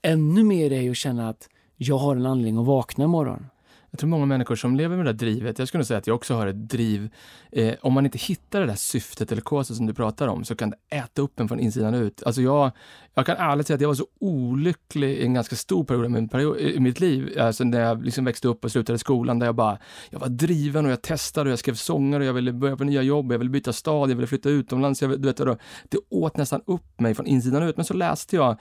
ännu 0.03 0.45
mer 0.45 0.73
är 0.73 0.91
att 0.91 0.97
känna 0.97 1.29
att 1.29 1.49
jag 1.77 1.99
har 1.99 2.17
en 2.17 2.27
anledning 2.27 2.61
att 2.61 2.67
vakna 2.67 3.05
imorgon. 3.05 3.47
Jag 3.91 4.01
tror 4.01 4.11
många 4.11 4.27
människor 4.27 4.57
som 4.57 4.77
lever 4.77 4.97
med 4.97 5.07
det 5.07 5.13
där 5.13 5.19
drivet, 5.19 5.59
jag 5.59 5.69
skulle 5.69 5.85
säga 5.85 5.99
att 5.99 6.07
jag 6.07 6.15
också 6.15 6.35
har 6.35 6.47
ett 6.47 6.69
driv. 6.69 7.11
Eh, 7.53 7.75
om 7.81 7.93
man 7.93 8.05
inte 8.05 8.19
hittar 8.19 8.61
det 8.61 8.67
där 8.67 8.75
syftet 8.75 9.33
eller 9.33 9.43
kåset 9.43 9.77
som 9.77 9.87
du 9.87 9.95
pratar 9.95 10.29
om 10.29 10.45
så 10.45 10.55
kan 10.57 10.71
det 10.71 10.97
äta 10.97 11.23
upp 11.23 11.41
en 11.41 11.49
från 11.49 11.61
insidan 11.61 11.95
ut. 11.95 12.23
Alltså 12.23 12.43
jag, 12.43 12.71
jag 13.15 13.27
kan 13.27 13.37
ärligt 13.37 13.67
säga 13.67 13.75
att 13.75 13.81
jag 13.81 13.89
var 13.89 13.95
så 13.95 14.07
olycklig 14.21 15.11
i 15.11 15.25
en 15.25 15.35
ganska 15.35 15.57
stor 15.57 15.85
period 15.85 16.59
i 16.59 16.81
mitt 16.81 17.01
liv. 17.01 17.39
Alltså 17.41 17.65
när 17.65 17.81
jag 17.81 18.05
liksom 18.05 18.25
växte 18.25 18.49
upp 18.49 18.65
och 18.65 18.73
slutade 18.73 18.99
skolan 18.99 19.39
där 19.39 19.47
jag 19.47 19.55
bara, 19.55 19.79
jag 20.11 20.19
var 20.19 20.29
driven 20.29 20.87
och 20.87 20.93
jag 20.93 21.03
testade 21.03 21.49
och 21.49 21.53
jag 21.53 21.59
skrev 21.59 21.75
sånger 21.75 22.21
och 22.21 22.27
jag 22.27 22.33
ville 22.33 22.53
börja 22.53 22.77
på 22.77 22.85
nya 22.85 23.03
jobb, 23.03 23.33
jag 23.33 23.39
ville 23.39 23.51
byta 23.51 23.73
stad, 23.73 24.11
jag 24.11 24.17
ville 24.17 24.27
flytta 24.27 24.49
utomlands. 24.49 25.03
Jag, 25.03 25.11
du 25.11 25.29
vet, 25.29 25.37
det 25.89 25.99
åt 26.11 26.37
nästan 26.37 26.61
upp 26.67 27.01
mig 27.01 27.15
från 27.15 27.27
insidan 27.27 27.63
ut. 27.63 27.77
Men 27.77 27.85
så 27.85 27.95
läste 27.95 28.37
jag 28.37 28.57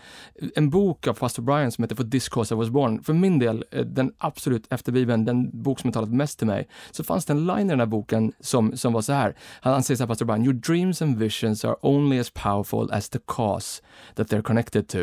en 0.56 0.70
bok 0.70 1.08
av 1.08 1.14
pastor 1.14 1.44
Brian 1.44 1.72
som 1.72 1.84
heter 1.84 1.96
For 1.96 2.04
this 2.04 2.30
cause 2.30 2.56
I 2.56 2.58
was 2.58 2.70
born. 2.70 3.04
För 3.04 3.14
min 3.14 3.40
del, 3.40 3.66
eh, 3.72 3.86
den 3.86 4.14
absolut 4.18 4.68
efter 4.70 4.92
Bibeln, 4.92 5.17
den 5.25 5.62
bok 5.64 5.80
som 5.80 5.88
har 5.88 5.94
talat 5.94 6.10
mest 6.10 6.38
till 6.38 6.48
mig, 6.48 6.68
så 6.92 7.04
fanns 7.04 7.26
det 7.26 7.33
en 7.33 7.45
line 7.45 7.68
i 7.68 7.69
den 7.69 7.80
här 7.80 7.86
boken 7.86 8.31
som, 8.40 8.78
som 8.78 8.94
var 8.94 9.02
så 9.02 9.14
här. 9.14 9.36
Han 9.62 9.83
säger 9.83 9.95
så 9.97 10.04
här, 10.04 10.07
pastor 10.07 10.26
Brian, 10.26 10.44
your 10.44 10.54
dreams 10.54 11.02
and 11.02 11.18
visions 11.18 11.66
are 11.66 11.76
only 11.81 12.19
as 12.19 12.30
powerful 12.30 12.92
as 12.92 13.09
the 13.09 13.19
cause 13.26 13.83
that 14.16 14.28
they're 14.28 14.42
connected 14.42 14.88
to. 14.88 14.97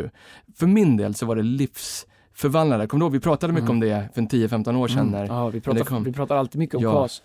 För 0.55 0.67
min 0.67 0.97
del 0.97 1.15
så 1.15 1.25
var 1.25 1.35
det 1.35 1.43
livsförvandlande. 1.43 2.87
Kommer 2.87 2.99
du 2.99 3.05
ihåg, 3.05 3.13
vi 3.13 3.19
pratade 3.19 3.53
mycket 3.53 3.69
mm. 3.69 3.75
om 3.75 3.79
det 3.79 4.09
för 4.13 4.21
10-15 4.21 4.77
år 4.77 4.87
sedan. 4.87 4.99
Mm. 4.99 5.11
När, 5.11 5.25
ja, 5.25 5.49
vi 5.49 5.61
pratar, 5.61 5.99
vi 5.99 6.13
pratar 6.13 6.35
alltid 6.35 6.59
mycket 6.59 6.75
om 6.75 6.83
ja. 6.83 6.93
KAS. 6.93 7.21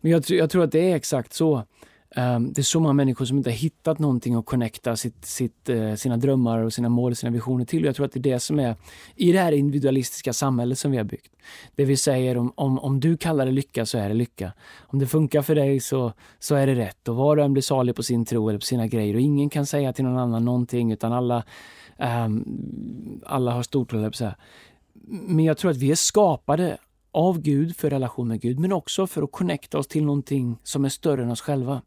Men 0.00 0.12
jag, 0.12 0.30
jag, 0.30 0.50
tror 0.50 0.64
att 0.64 0.72
det 0.72 0.92
är 0.92 0.96
exakt 0.96 1.32
så. 1.32 1.64
Um, 2.16 2.52
det 2.52 2.60
är 2.60 2.62
så 2.62 2.80
många 2.80 2.92
människor 2.92 3.24
som 3.24 3.36
inte 3.36 3.50
har 3.50 3.56
hittat 3.56 3.98
någonting 3.98 4.34
att 4.34 4.46
connecta 4.46 4.96
sitt, 4.96 5.24
sitt, 5.24 5.68
uh, 5.68 5.94
sina 5.94 6.16
drömmar 6.16 6.58
och 6.58 6.72
sina 6.72 6.88
mål 6.88 7.10
och 7.10 7.18
sina 7.18 7.32
visioner 7.32 7.64
till. 7.64 7.82
Och 7.82 7.88
jag 7.88 7.96
tror 7.96 8.06
att 8.06 8.12
det 8.12 8.18
är 8.18 8.32
det 8.32 8.40
som 8.40 8.58
är 8.60 8.76
i 9.16 9.32
det 9.32 9.38
här 9.38 9.52
individualistiska 9.52 10.32
samhället 10.32 10.78
som 10.78 10.90
vi 10.90 10.96
har 10.96 11.04
byggt. 11.04 11.32
Det 11.76 11.84
vi 11.84 11.96
säger 11.96 12.36
om, 12.36 12.52
om, 12.56 12.78
om 12.78 13.00
du 13.00 13.16
kallar 13.16 13.46
det 13.46 13.52
lycka 13.52 13.86
så 13.86 13.98
är 13.98 14.08
det 14.08 14.14
lycka. 14.14 14.52
Om 14.80 14.98
det 14.98 15.06
funkar 15.06 15.42
för 15.42 15.54
dig 15.54 15.80
så, 15.80 16.12
så 16.38 16.54
är 16.54 16.66
det 16.66 16.74
rätt 16.74 17.08
och 17.08 17.16
var 17.16 17.36
och 17.36 17.44
en 17.44 17.52
blir 17.52 17.62
salig 17.62 17.96
på 17.96 18.02
sin 18.02 18.24
tro 18.24 18.48
eller 18.48 18.58
på 18.58 18.66
sina 18.66 18.86
grejer 18.86 19.14
och 19.14 19.20
ingen 19.20 19.50
kan 19.50 19.66
säga 19.66 19.92
till 19.92 20.04
någon 20.04 20.18
annan 20.18 20.44
någonting 20.44 20.92
utan 20.92 21.12
alla, 21.12 21.44
um, 22.24 23.22
alla 23.26 23.50
har 23.52 23.62
stort, 23.62 23.94
så 24.12 24.32
Men 25.08 25.44
jag 25.44 25.58
tror 25.58 25.70
att 25.70 25.76
vi 25.76 25.90
är 25.90 25.94
skapade 25.94 26.78
av 27.12 27.40
Gud 27.40 27.76
för 27.76 27.90
relation 27.90 28.28
med 28.28 28.40
Gud, 28.40 28.58
men 28.58 28.72
också 28.72 29.06
för 29.06 29.22
att 29.22 29.32
connecta 29.32 29.78
oss 29.78 29.86
till 29.86 30.04
någonting 30.04 30.58
som 30.62 30.84
är 30.84 30.88
större 30.88 31.22
än 31.22 31.30
oss 31.30 31.40
själva. 31.40 31.82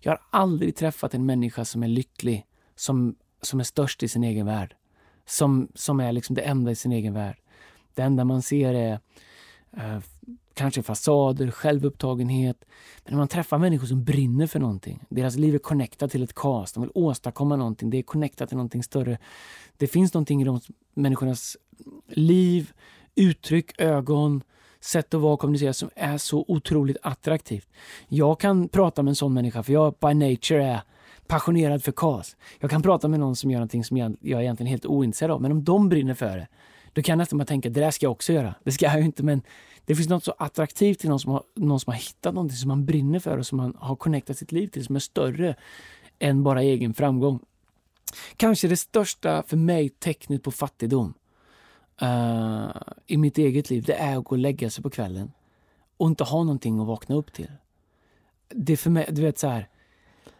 Jag 0.00 0.12
har 0.12 0.20
aldrig 0.30 0.76
träffat 0.76 1.14
en 1.14 1.26
människa 1.26 1.64
som 1.64 1.82
är 1.82 1.88
lycklig, 1.88 2.46
som, 2.76 3.16
som 3.42 3.60
är 3.60 3.64
störst 3.64 4.02
i 4.02 4.08
sin 4.08 4.24
egen 4.24 4.46
värld. 4.46 4.76
Som, 5.26 5.68
som 5.74 6.00
är 6.00 6.12
liksom 6.12 6.34
det 6.34 6.42
enda 6.42 6.70
i 6.70 6.74
sin 6.74 6.92
egen 6.92 7.14
värld. 7.14 7.36
Det 7.94 8.02
enda 8.02 8.24
man 8.24 8.42
ser 8.42 8.74
är 8.74 9.00
eh, 9.76 9.98
kanske 10.54 10.82
fasader, 10.82 11.50
självupptagenhet. 11.50 12.64
Men 13.04 13.12
när 13.12 13.18
man 13.18 13.28
träffar 13.28 13.58
människor 13.58 13.86
som 13.86 14.04
brinner 14.04 14.46
för 14.46 14.60
någonting, 14.60 15.04
deras 15.08 15.36
liv 15.36 15.54
är 15.54 15.58
connectat 15.58 16.10
till 16.10 16.22
ett 16.22 16.34
cast, 16.34 16.74
de 16.74 16.80
vill 16.80 16.92
åstadkomma 16.94 17.56
någonting, 17.56 17.90
det 17.90 17.98
är 17.98 18.02
connectat 18.02 18.48
till 18.48 18.56
någonting 18.56 18.82
större. 18.82 19.18
Det 19.76 19.86
finns 19.86 20.14
någonting 20.14 20.42
i 20.42 20.44
de 20.44 20.60
människornas 20.94 21.56
liv, 22.08 22.72
uttryck, 23.14 23.80
ögon, 23.80 24.42
sätt 24.86 25.14
att 25.14 25.20
vara 25.20 25.32
och 25.32 25.40
kommunicera 25.40 25.72
som 25.72 25.90
är 25.94 26.18
så 26.18 26.44
otroligt 26.48 26.96
attraktivt. 27.02 27.68
Jag 28.08 28.40
kan 28.40 28.68
prata 28.68 29.02
med 29.02 29.10
en 29.10 29.16
sån 29.16 29.34
människa 29.34 29.62
för 29.62 29.72
jag 29.72 29.94
by 30.00 30.14
nature 30.14 30.64
är 30.64 30.80
passionerad 31.26 31.84
för 31.84 31.92
KAS. 31.92 32.36
Jag 32.60 32.70
kan 32.70 32.82
prata 32.82 33.08
med 33.08 33.20
någon 33.20 33.36
som 33.36 33.50
gör 33.50 33.58
någonting 33.58 33.84
som 33.84 33.96
jag, 33.96 34.16
jag 34.20 34.38
är 34.38 34.42
egentligen 34.42 34.70
helt 34.70 34.86
ointresserad 34.86 35.30
av, 35.30 35.42
men 35.42 35.52
om 35.52 35.64
de 35.64 35.88
brinner 35.88 36.14
för 36.14 36.36
det, 36.36 36.48
då 36.92 37.02
kan 37.02 37.12
jag 37.12 37.18
nästan 37.18 37.38
bara 37.38 37.44
tänka, 37.44 37.68
det 37.68 37.80
där 37.80 37.90
ska 37.90 38.06
jag 38.06 38.12
också 38.12 38.32
göra. 38.32 38.54
Det 38.64 38.72
ska 38.72 38.86
jag 38.86 38.98
ju 38.98 39.04
inte, 39.04 39.22
men 39.22 39.42
det 39.84 39.94
finns 39.94 40.08
något 40.08 40.24
så 40.24 40.34
attraktivt 40.38 41.04
i 41.04 41.08
någon 41.08 41.20
som 41.20 41.32
har, 41.32 41.42
någon 41.54 41.80
som 41.80 41.92
har 41.92 41.98
hittat 41.98 42.34
någonting 42.34 42.56
som 42.56 42.68
man 42.68 42.86
brinner 42.86 43.18
för 43.18 43.38
och 43.38 43.46
som 43.46 43.56
man 43.56 43.76
har 43.78 43.96
connectat 43.96 44.38
sitt 44.38 44.52
liv 44.52 44.66
till, 44.66 44.84
som 44.84 44.96
är 44.96 45.00
större 45.00 45.54
än 46.18 46.42
bara 46.42 46.62
egen 46.62 46.94
framgång. 46.94 47.40
Kanske 48.36 48.68
det 48.68 48.76
största 48.76 49.42
för 49.46 49.56
mig 49.56 49.88
tecknet 49.88 50.42
på 50.42 50.50
fattigdom 50.50 51.14
uh, 52.02 52.76
i 53.06 53.16
mitt 53.16 53.38
eget 53.38 53.70
liv, 53.70 53.84
det 53.86 53.94
är 53.94 54.16
att 54.16 54.24
gå 54.24 54.30
och 54.30 54.38
lägga 54.38 54.70
sig 54.70 54.82
på 54.82 54.90
kvällen 54.90 55.32
och 55.96 56.08
inte 56.08 56.24
ha 56.24 56.44
någonting 56.44 56.80
att 56.80 56.86
vakna 56.86 57.14
upp 57.14 57.32
till. 57.32 57.50
Det 58.48 58.72
är 58.72 58.76
för 58.76 58.90
mig, 58.90 59.06
du 59.10 59.22
vet 59.22 59.38
så 59.38 59.48
här, 59.48 59.68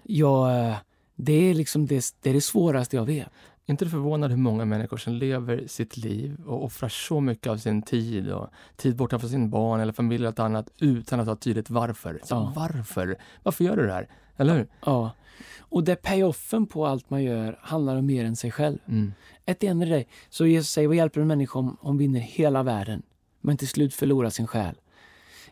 jag, 0.02 0.74
det 1.14 1.32
är 1.32 1.54
liksom 1.54 1.86
det, 1.86 2.04
det, 2.20 2.30
är 2.30 2.34
det 2.34 2.40
svåraste 2.40 2.96
jag 2.96 3.04
vet. 3.04 3.28
Är 3.66 3.72
inte 3.72 3.84
du 3.84 3.90
förvånad 3.90 4.30
hur 4.30 4.38
många 4.38 4.64
människor 4.64 4.96
som 4.96 5.12
lever 5.12 5.66
sitt 5.66 5.96
liv 5.96 6.42
och 6.46 6.64
offrar 6.64 6.88
så 6.88 7.20
mycket 7.20 7.46
av 7.46 7.56
sin 7.56 7.82
tid 7.82 8.32
och 8.32 8.48
tid 8.76 8.96
borta 8.96 9.18
från 9.18 9.30
sin 9.30 9.50
barn 9.50 9.80
eller 9.80 9.92
familj 9.92 10.16
eller 10.16 10.28
något 10.28 10.38
annat 10.38 10.70
utan 10.78 11.20
att 11.20 11.26
ha 11.26 11.36
tydligt 11.36 11.70
varför? 11.70 12.20
Så 12.24 12.34
ja. 12.34 12.52
Varför? 12.56 13.16
Varför 13.42 13.64
gör 13.64 13.76
du 13.76 13.86
det 13.86 13.92
här? 13.92 14.08
Eller 14.36 14.54
hur? 14.54 14.68
Ja. 14.84 15.10
Och 15.58 15.84
det 15.84 15.96
payoffen 15.96 16.66
på 16.66 16.86
allt 16.86 17.10
man 17.10 17.22
gör 17.22 17.58
handlar 17.62 17.96
om 17.96 18.06
mer 18.06 18.24
än 18.24 18.36
sig 18.36 18.50
själv. 18.50 18.78
Mm. 18.88 19.12
Ett 19.46 19.58
the 19.58 19.66
end 19.66 20.04
så 20.28 20.46
Jesus 20.46 20.70
säger, 20.70 20.88
vad 20.88 20.96
hjälper 20.96 21.20
en 21.20 21.26
människa 21.26 21.58
om 21.58 21.76
hon 21.80 21.98
vinner 21.98 22.20
hela 22.20 22.62
världen 22.62 23.02
men 23.40 23.56
till 23.56 23.68
slut 23.68 23.94
förlorar 23.94 24.30
sin 24.30 24.46
själ? 24.46 24.74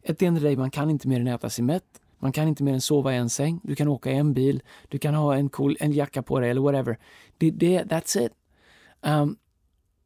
Ett 0.03 0.19
the 0.19 0.27
end 0.27 0.59
man 0.59 0.71
kan 0.71 0.91
inte 0.91 1.09
mer 1.09 1.21
än 1.21 1.27
äta 1.27 1.51
sig 1.51 1.65
mätt, 1.65 2.01
man 2.19 2.33
kan 2.33 2.49
inte 2.49 2.63
mer 2.63 2.73
än 2.73 2.81
sova 2.81 3.15
i 3.15 3.17
en 3.17 3.31
säng, 3.31 3.61
du 3.63 3.75
kan 3.75 3.89
åka 3.89 4.11
i 4.11 4.17
en 4.17 4.35
bil, 4.35 4.63
du 4.89 4.99
kan 4.99 5.15
ha 5.15 5.37
en 5.37 5.49
cool 5.49 5.77
en 5.81 5.93
jacka 5.93 6.23
på 6.23 6.41
dig 6.41 6.51
eller 6.51 6.61
whatever. 6.61 6.99
Det, 7.39 7.51
det, 7.51 7.85
that's 7.85 8.27
it. 8.27 8.33
Um, 9.01 9.37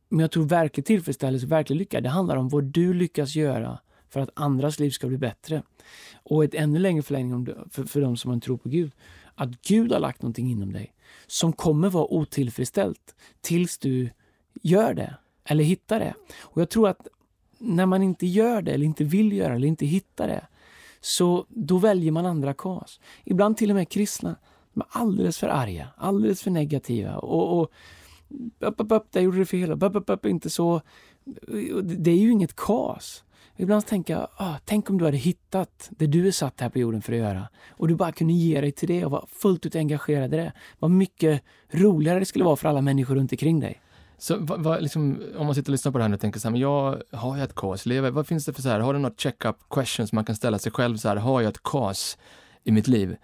men 0.09 0.21
jag 0.21 0.31
tror 0.31 0.45
verklig 0.45 0.87
tillfredsställelse, 0.87 1.47
verklig 1.47 1.77
lycka, 1.77 2.01
det 2.01 2.09
handlar 2.09 2.37
om 2.37 2.49
vad 2.49 2.65
du 2.65 2.95
lyckas 2.95 3.37
göra 3.37 3.79
för 4.09 4.21
att 4.21 4.31
andras 4.35 4.79
liv 4.79 4.91
ska 4.91 5.07
bli 5.07 5.19
bättre. 5.19 5.63
Och 6.23 6.45
ett 6.45 6.55
ännu 6.55 6.79
längre 6.79 7.03
förlängning 7.03 7.49
för, 7.71 7.85
för 7.85 8.01
de 8.01 8.17
som 8.17 8.29
har 8.29 8.35
en 8.35 8.41
tro 8.41 8.59
på 8.59 8.69
Gud, 8.69 8.93
att 9.35 9.63
Gud 9.63 9.93
har 9.93 10.01
lagt 10.01 10.23
någonting 10.23 10.51
inom 10.51 10.73
dig 10.73 10.95
som 11.27 11.53
kommer 11.53 11.91
vara 11.91 12.13
otillfredsställt 12.13 13.15
tills 13.41 13.79
du 13.79 14.11
gör 14.63 14.95
det 14.95 15.15
eller 15.45 15.65
hittar 15.65 16.01
det. 16.01 16.15
Och 16.41 16.61
jag 16.61 16.71
tror 16.71 16.89
att 16.89 17.09
när 17.59 17.87
man 17.87 18.03
inte 18.03 18.27
gör 18.27 18.63
det 18.63 18.73
eller 18.73 18.87
inte 18.87 19.05
vill 19.05 19.33
göra 19.33 19.49
det 19.49 19.55
eller 19.55 19.69
inte 19.69 19.87
hittar 19.87 20.29
det, 20.29 20.47
så 21.01 21.47
då 21.49 21.79
väljer 21.79 22.13
man 22.13 22.27
andra 22.27 22.55
kas. 22.55 23.01
Ibland 23.25 23.57
till 23.57 23.71
och 23.71 23.77
med 23.77 23.89
kristna. 23.89 24.37
De 24.75 24.81
är 24.81 24.87
alldeles 24.91 25.39
för 25.39 25.49
arga, 25.49 25.89
alldeles 25.97 26.43
för 26.43 26.51
negativa 26.51 27.17
och, 27.17 27.61
och 27.61 27.73
upp, 28.59 28.81
upp, 28.81 28.93
upp, 28.93 29.13
där 29.13 29.21
gjorde 29.21 29.39
du 29.39 29.47
fel, 29.47 29.73
upp, 29.73 29.97
upp, 29.97 30.11
upp, 30.11 30.27
inte 30.27 30.51
så. 30.51 30.81
Det 31.83 32.11
är 32.11 32.17
ju 32.17 32.33
inget 32.33 32.57
kas. 32.57 33.25
Ibland 33.61 33.87
tänker 33.87 34.15
jag, 34.15 34.29
ah, 34.37 34.55
tänk 34.65 34.91
om 34.91 34.99
du 34.99 35.05
hade 35.05 35.17
hittat 35.17 35.91
det 35.91 36.07
du 36.07 36.27
är 36.27 36.33
satt 36.33 36.61
här 36.61 36.69
på 36.69 36.79
jorden 36.79 37.03
för 37.03 37.13
att 37.13 37.19
göra 37.19 37.49
och 37.71 37.89
du 37.89 37.95
bara 37.95 38.13
kunde 38.13 38.33
ge 38.33 38.61
dig 38.61 38.73
till 38.73 38.89
det 38.89 39.05
och 39.05 39.11
vara 39.11 39.27
fullt 39.27 39.67
ut 39.67 39.77
engagerad 39.77 40.35
i 40.35 40.37
det. 40.37 40.53
Vad 40.79 40.91
mycket 40.91 41.43
roligare 41.71 42.19
det 42.19 42.25
skulle 42.25 42.45
vara 42.45 42.57
för 42.57 42.69
alla 42.69 42.81
människor 42.81 43.15
runt 43.15 43.33
omkring 43.33 43.61
dig. 43.61 43.81
Så 44.19 44.37
vad, 44.41 44.63
vad, 44.63 44.83
liksom, 44.83 45.23
om 45.37 45.47
man 45.47 45.55
sitter 45.55 45.71
och 45.71 45.73
lyssnar 45.73 45.93
på 45.93 45.99
det 45.99 46.05
här 46.05 46.13
och 46.13 46.21
tänker 46.21 46.41
så 46.41 46.49
här, 46.49 46.53
men 46.53 46.61
jag 46.61 47.03
har 47.13 47.37
jag 47.37 47.45
ett 47.45 47.55
KAS? 47.55 47.87
Vad 47.87 48.27
finns 48.27 48.45
det 48.45 48.53
för 48.53 48.63
så 48.63 48.69
här, 48.69 48.81
har 48.81 48.95
du 48.95 48.99
något 48.99 49.21
check-up 49.21 49.57
questions 49.71 50.13
man 50.13 50.25
kan 50.25 50.37
ställa 50.37 50.59
sig 50.59 50.73
själv 50.73 50.97
så 50.97 51.09
här, 51.09 51.17
har 51.17 51.41
jag 51.41 51.49
ett 51.49 51.63
kaos 51.63 52.19
i 52.65 52.73
mitt 52.73 52.89
liv? 52.89 53.17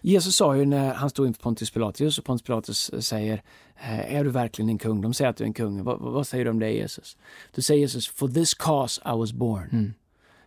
Jesus 0.00 0.36
sa 0.36 0.56
ju 0.56 0.64
när 0.64 0.94
han 0.94 1.10
stod 1.10 1.26
inför 1.26 1.42
Pontius 1.42 1.70
Pilatus 1.70 2.18
och 2.18 2.24
Pontius 2.24 2.46
Pilatus 2.46 2.90
säger, 3.06 3.42
eh, 3.76 4.14
är 4.14 4.24
du 4.24 4.30
verkligen 4.30 4.68
en 4.68 4.78
kung? 4.78 5.00
De 5.00 5.14
säger 5.14 5.30
att 5.30 5.36
du 5.36 5.44
är 5.44 5.48
en 5.48 5.54
kung. 5.54 5.84
Vad, 5.84 6.00
vad 6.00 6.26
säger 6.26 6.44
du 6.44 6.50
om 6.50 6.58
det 6.58 6.70
Jesus? 6.70 7.16
Då 7.54 7.62
säger 7.62 7.80
Jesus, 7.80 8.08
for 8.08 8.28
this 8.28 8.54
cause 8.54 9.00
I 9.04 9.18
was 9.18 9.32
born. 9.32 9.68
Mm. 9.72 9.94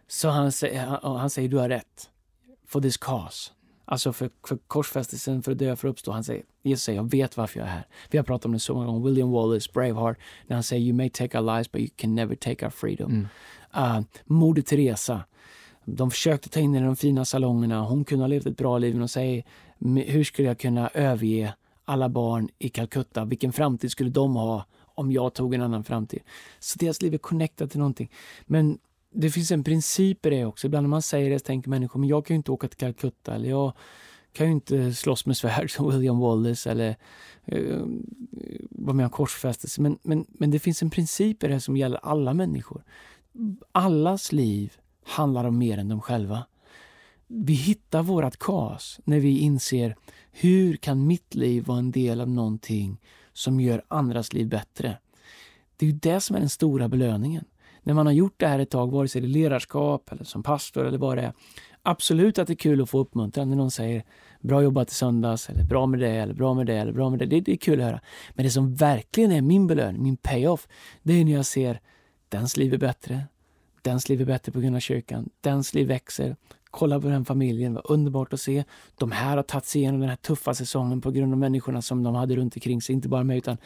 Så 0.07 0.29
han, 0.29 0.51
han, 0.75 1.15
han 1.15 1.29
säger, 1.29 1.49
du 1.49 1.57
har 1.57 1.69
rätt. 1.69 2.09
For 2.67 2.81
this 2.81 2.97
cause. 2.97 3.51
Alltså 3.85 4.13
för, 4.13 4.29
för 4.47 4.57
korsfästelsen, 4.67 5.43
för 5.43 5.51
att 5.51 5.57
dö, 5.57 5.75
för 5.75 5.87
att 5.87 5.91
uppstå. 5.91 6.11
Han 6.11 6.23
säger, 6.23 6.43
Jesus 6.63 6.83
säger, 6.83 6.99
jag 6.99 7.11
vet 7.11 7.37
varför 7.37 7.59
jag 7.59 7.67
är 7.67 7.71
här. 7.71 7.87
Vi 8.09 8.17
har 8.17 8.25
pratat 8.25 8.45
om 8.45 8.51
det 8.51 8.59
så 8.59 8.73
många 8.73 8.85
gånger. 8.85 9.05
William 9.05 9.31
Wallace, 9.31 9.69
Braveheart, 9.73 10.17
när 10.47 10.55
han 10.55 10.63
säger, 10.63 10.85
you 10.85 10.93
may 10.93 11.09
take 11.09 11.37
our 11.37 11.45
lives 11.45 11.71
but 11.71 11.81
you 11.81 11.89
can 11.95 12.15
never 12.15 12.35
take 12.35 12.65
our 12.65 12.69
freedom. 12.69 13.11
Mm. 13.11 13.97
Uh, 13.97 14.03
Moder 14.25 14.61
Teresa, 14.61 15.23
de 15.95 16.11
försökte 16.11 16.49
ta 16.49 16.59
in 16.59 16.73
henne 16.73 16.85
i 16.85 16.87
de 16.87 16.95
fina 16.95 17.25
salongerna. 17.25 17.81
Hon 17.81 18.05
kunde 18.05 18.23
ha 18.23 18.27
levt 18.27 18.45
ett 18.45 18.57
bra 18.57 18.77
liv. 18.77 18.95
Men 18.95 19.07
säger, 19.07 19.43
hur 20.05 20.23
skulle 20.23 20.47
jag 20.47 20.59
kunna 20.59 20.87
överge 20.87 21.53
alla 21.85 22.09
barn 22.09 22.49
i 22.59 22.69
Calcutta? 22.69 23.25
Vilken 23.25 23.53
framtid 23.53 23.91
skulle 23.91 24.09
de 24.09 24.35
ha 24.35 24.65
om 24.95 25.11
jag 25.11 25.33
tog 25.33 25.53
en 25.53 25.61
annan 25.61 25.83
framtid? 25.83 26.19
Så 26.59 26.79
deras 26.79 27.01
liv 27.01 27.13
är 27.13 27.17
connectat 27.17 27.71
till 27.71 27.79
någonting. 27.79 28.11
Men 28.45 28.77
det 29.13 29.29
finns 29.29 29.51
en 29.51 29.63
princip 29.63 30.25
i 30.25 30.29
det 30.29 30.45
också. 30.45 30.67
Ibland 30.67 30.83
när 30.83 30.89
man 30.89 31.01
säger 31.01 31.29
det 31.29 31.39
så 31.39 31.45
tänker 31.45 31.69
människor, 31.69 31.99
men 31.99 32.09
jag 32.09 32.25
kan 32.25 32.33
ju 32.33 32.37
inte 32.37 32.51
åka 32.51 32.67
till 32.67 32.77
Calcutta 32.77 33.35
eller 33.35 33.49
jag 33.49 33.73
kan 34.33 34.47
ju 34.47 34.53
inte 34.53 34.93
slåss 34.93 35.25
med 35.25 35.37
svärd 35.37 35.71
som 35.71 35.91
William 35.91 36.19
Wallace 36.19 36.71
eller 36.71 36.95
eh, 37.45 37.79
vara 38.69 38.93
med 38.93 39.05
om 39.05 39.09
korsfästelse. 39.09 39.81
Men, 39.81 39.99
men, 40.01 40.25
men 40.29 40.51
det 40.51 40.59
finns 40.59 40.81
en 40.81 40.89
princip 40.89 41.43
i 41.43 41.47
det 41.47 41.59
som 41.59 41.77
gäller 41.77 41.99
alla 42.03 42.33
människor. 42.33 42.83
Allas 43.71 44.31
liv 44.31 44.73
handlar 45.09 45.45
om 45.45 45.57
mer 45.57 45.77
än 45.77 45.89
dem 45.89 46.01
själva. 46.01 46.45
Vi 47.27 47.53
hittar 47.53 48.03
vårt 48.03 48.37
kas 48.37 48.99
när 49.03 49.19
vi 49.19 49.39
inser 49.39 49.95
hur 50.31 50.75
kan 50.75 51.07
mitt 51.07 51.35
liv 51.35 51.65
vara 51.65 51.79
en 51.79 51.91
del 51.91 52.21
av 52.21 52.29
någonting 52.29 52.97
som 53.33 53.59
gör 53.59 53.83
andras 53.87 54.33
liv 54.33 54.49
bättre. 54.49 54.97
Det 55.77 55.85
är 55.85 55.89
ju 55.89 55.95
det 55.95 56.21
som 56.21 56.35
är 56.35 56.39
den 56.39 56.49
stora 56.49 56.89
belöningen. 56.89 57.45
När 57.83 57.93
man 57.93 58.05
har 58.05 58.13
gjort 58.13 58.33
det 58.37 58.47
här 58.47 58.59
ett 58.59 58.69
tag, 58.69 58.91
vare 58.91 59.07
sig 59.07 59.21
det 59.21 59.27
är 59.27 59.29
ledarskap 59.29 60.11
eller 60.11 60.23
som 60.23 60.43
pastor 60.43 60.85
eller 60.85 60.97
vad 60.97 61.17
det 61.17 61.21
är. 61.21 61.33
Absolut 61.83 62.39
att 62.39 62.47
det 62.47 62.53
är 62.53 62.55
kul 62.55 62.81
att 62.81 62.89
få 62.89 62.99
uppmuntran 62.99 63.49
när 63.49 63.55
någon 63.55 63.71
säger 63.71 64.03
bra 64.41 64.63
jobbat 64.63 64.91
i 64.91 64.93
söndags, 64.93 65.49
eller 65.49 65.63
bra 65.63 65.85
med 65.85 65.99
det, 65.99 66.09
eller 66.09 66.33
bra 66.33 66.53
med 66.53 66.65
det, 66.65 66.75
eller 66.75 66.91
bra 66.91 67.09
med 67.09 67.19
det. 67.19 67.25
Det, 67.25 67.41
det 67.41 67.51
är 67.51 67.57
kul 67.57 67.79
att 67.79 67.85
höra. 67.85 68.01
Men 68.33 68.45
det 68.45 68.51
som 68.51 68.75
verkligen 68.75 69.31
är 69.31 69.41
min 69.41 69.67
belöning, 69.67 70.03
min 70.03 70.17
payoff, 70.17 70.67
det 71.03 71.13
är 71.13 71.25
när 71.25 71.31
jag 71.31 71.45
ser 71.45 71.79
dens 72.29 72.57
liv 72.57 72.73
är 72.73 72.77
bättre, 72.77 73.23
Dens 73.81 74.09
liv 74.09 74.21
är 74.21 74.25
bättre 74.25 74.51
på 74.51 74.59
grund 74.59 74.75
av 74.75 74.79
kyrkan. 74.79 75.29
Dens 75.41 75.73
liv 75.73 75.87
växer. 75.87 76.35
Kolla 76.71 77.01
på 77.01 77.07
den 77.07 77.25
familjen, 77.25 77.73
vad 77.73 77.85
underbart 77.85 78.33
att 78.33 78.41
se. 78.41 78.63
De 78.97 79.11
här 79.11 79.35
har 79.35 79.43
tagit 79.43 79.65
sig 79.65 79.81
igenom 79.81 79.99
den 79.99 80.09
här 80.09 80.15
tuffa 80.15 80.53
säsongen 80.53 81.01
på 81.01 81.11
grund 81.11 81.33
av 81.33 81.39
människorna 81.39 81.81
som 81.81 82.03
de 82.03 82.15
hade 82.15 82.35
runt 82.35 82.55
omkring 82.55 82.81
sig. 82.81 82.95
Inte 82.95 83.09
bara 83.09 83.23
mig, 83.23 83.37
utan 83.37 83.57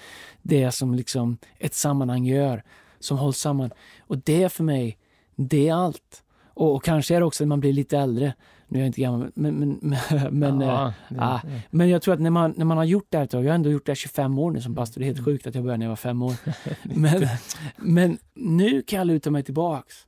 det 0.42 0.72
som 0.72 0.94
liksom 0.94 1.38
ett 1.58 1.74
sammanhang 1.74 2.26
gör, 2.26 2.64
som 3.00 3.18
hålls 3.18 3.38
samman. 3.38 3.72
Och 4.00 4.18
det 4.18 4.50
för 4.50 4.64
mig, 4.64 4.98
det 5.36 5.70
är 5.70 5.74
allt. 5.74 6.24
Och, 6.54 6.76
och 6.76 6.84
kanske 6.84 7.16
är 7.16 7.20
det 7.20 7.26
också 7.26 7.44
när 7.44 7.50
man 7.50 7.60
blir 7.60 7.74
lite 7.74 7.98
äldre. 7.98 8.34
Nu 8.74 8.80
är 8.80 8.84
jag 8.84 8.88
inte 8.88 9.02
gammal, 9.02 9.32
men, 9.36 9.56
men, 9.56 9.80
men, 10.32 10.62
ja, 10.68 10.88
äh, 10.88 10.94
det, 11.10 11.22
ah, 11.22 11.42
men 11.70 11.90
jag 11.90 12.02
tror 12.02 12.14
att 12.14 12.22
när 12.22 12.30
man, 12.30 12.54
när 12.58 12.66
man 12.66 12.78
har 12.78 12.84
gjort 12.84 13.08
det 13.10 13.18
här 13.18 13.24
ett 13.26 13.32
tag, 13.32 13.44
jag 13.44 13.50
har 13.50 13.56
ändå 13.56 13.70
gjort 13.70 13.86
det 13.86 13.90
här 13.90 13.96
25 13.96 14.40
år 14.40 14.52
nu 14.52 14.62
som 14.62 14.76
pastor, 14.76 15.00
det 15.00 15.06
är 15.06 15.08
helt 15.08 15.18
mm. 15.18 15.26
sjukt 15.26 15.48
att 15.48 15.56
jag 15.56 15.64
började 15.64 15.78
när 15.78 15.86
jag 15.86 15.92
var 15.92 15.96
fem 15.96 16.22
år. 16.22 16.34
men, 16.84 17.28
men 17.78 18.18
nu 18.34 18.82
kan 18.82 18.98
jag 18.98 19.08
luta 19.08 19.32
mig 19.32 19.44
tillbaks 19.44 20.08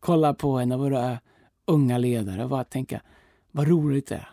kolla 0.00 0.34
på 0.34 0.58
en 0.58 0.72
av 0.72 0.80
våra 0.80 1.18
unga 1.66 1.98
ledare 1.98 2.44
och 2.44 2.50
bara 2.50 2.64
tänka, 2.64 3.00
vad 3.50 3.68
roligt 3.68 4.06
det 4.06 4.14
är. 4.14 4.28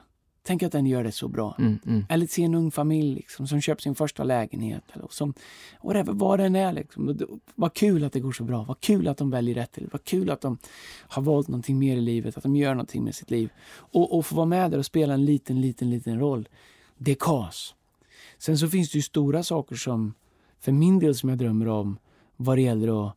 Tänk 0.46 0.64
att 0.64 0.72
den 0.72 0.86
gör 0.86 1.04
det 1.04 1.12
så 1.12 1.28
bra. 1.28 1.56
Mm, 1.60 1.80
mm. 1.86 2.06
Eller 2.10 2.28
se 2.28 2.44
en 2.44 2.56
ung 2.56 2.72
familj 2.72 3.16
liksom, 3.16 3.48
som 3.48 3.62
köper 3.62 3.82
sin 3.82 3.96
första 3.96 4.24
lägenhet. 4.24 4.84
Eller 4.94 5.08
som, 5.10 5.34
whatever, 5.84 6.14
vad 6.14 6.40
den 6.40 6.56
är. 6.56 6.74
Liksom. 6.74 7.18
Vad 7.56 7.74
kul 7.74 8.04
att 8.04 8.14
det 8.14 8.20
går 8.20 8.32
så 8.32 8.44
bra. 8.44 8.64
Vad 8.64 8.80
kul 8.80 9.08
att 9.08 9.18
de 9.18 9.30
väljer 9.30 9.56
rätt. 9.56 9.78
Vad 9.92 10.04
kul 10.04 10.30
att 10.30 10.42
de 10.42 10.58
har 11.00 11.22
valt 11.22 11.48
någonting 11.48 11.80
mer 11.80 11.98
i 11.98 12.02
livet. 12.02 12.38
Att 12.38 12.44
de 12.44 12.56
gör 12.56 12.74
någonting 12.74 13.04
med 13.04 13.16
sitt 13.16 13.32
liv. 13.32 13.50
Och, 13.76 14.18
och 14.18 14.26
få 14.26 14.36
vara 14.36 14.46
med 14.46 14.72
där 14.72 14.78
och 14.78 14.86
spela 14.86 15.14
en 15.14 15.26
liten, 15.26 15.62
liten, 15.62 15.90
liten 15.90 16.20
roll. 16.20 16.50
Det 16.98 17.12
är 17.12 17.18
kas. 17.20 17.76
Sen 18.38 18.58
så 18.58 18.68
finns 18.68 18.92
det 18.92 18.98
ju 18.98 19.02
stora 19.02 19.44
saker 19.44 19.76
som, 19.76 20.14
för 20.60 20.72
min 20.72 21.00
del, 21.00 21.16
som 21.16 21.30
jag 21.30 21.38
drömmer 21.38 21.68
om 21.68 21.98
vad 22.36 22.58
det 22.58 22.62
gäller 22.62 23.08
att, 23.08 23.16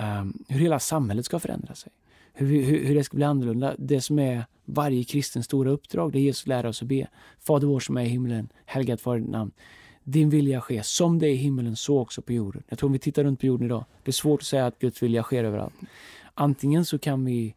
um, 0.00 0.44
hur 0.48 0.60
hela 0.60 0.78
samhället 0.78 1.24
ska 1.24 1.38
förändra 1.38 1.74
sig 1.74 1.92
hur, 2.38 2.62
hur, 2.62 2.84
hur 2.84 2.94
det 2.94 3.04
ska 3.04 3.16
bli 3.16 3.24
annorlunda. 3.24 3.74
Det 3.78 4.00
som 4.00 4.18
är 4.18 4.44
varje 4.64 5.04
kristens 5.04 5.46
stora 5.46 5.70
uppdrag, 5.70 6.12
det 6.12 6.18
är 6.18 6.20
Jesus 6.20 6.46
lära 6.46 6.68
oss 6.68 6.82
att 6.82 6.88
be. 6.88 7.06
Fader 7.38 7.66
vår 7.66 7.80
som 7.80 7.96
är 7.96 8.02
i 8.02 8.08
himlen, 8.08 8.48
helgat 8.64 9.06
vare 9.06 9.18
ditt 9.18 9.28
namn. 9.28 9.50
Din 10.04 10.30
vilja 10.30 10.60
ske, 10.60 10.82
som 10.82 11.18
det 11.18 11.26
är 11.26 11.30
i 11.30 11.36
himlen, 11.36 11.76
så 11.76 11.98
också 11.98 12.22
på 12.22 12.32
jorden. 12.32 12.62
Jag 12.68 12.78
tror 12.78 12.88
om 12.88 12.92
vi 12.92 12.98
tittar 12.98 13.24
runt 13.24 13.40
på 13.40 13.46
jorden 13.46 13.66
idag, 13.66 13.84
det 14.04 14.10
är 14.10 14.12
svårt 14.12 14.40
att 14.40 14.46
säga 14.46 14.66
att 14.66 14.78
Guds 14.78 15.02
vilja 15.02 15.22
sker 15.22 15.44
överallt. 15.44 15.74
Antingen 16.34 16.84
så 16.84 16.98
kan 16.98 17.24
vi 17.24 17.54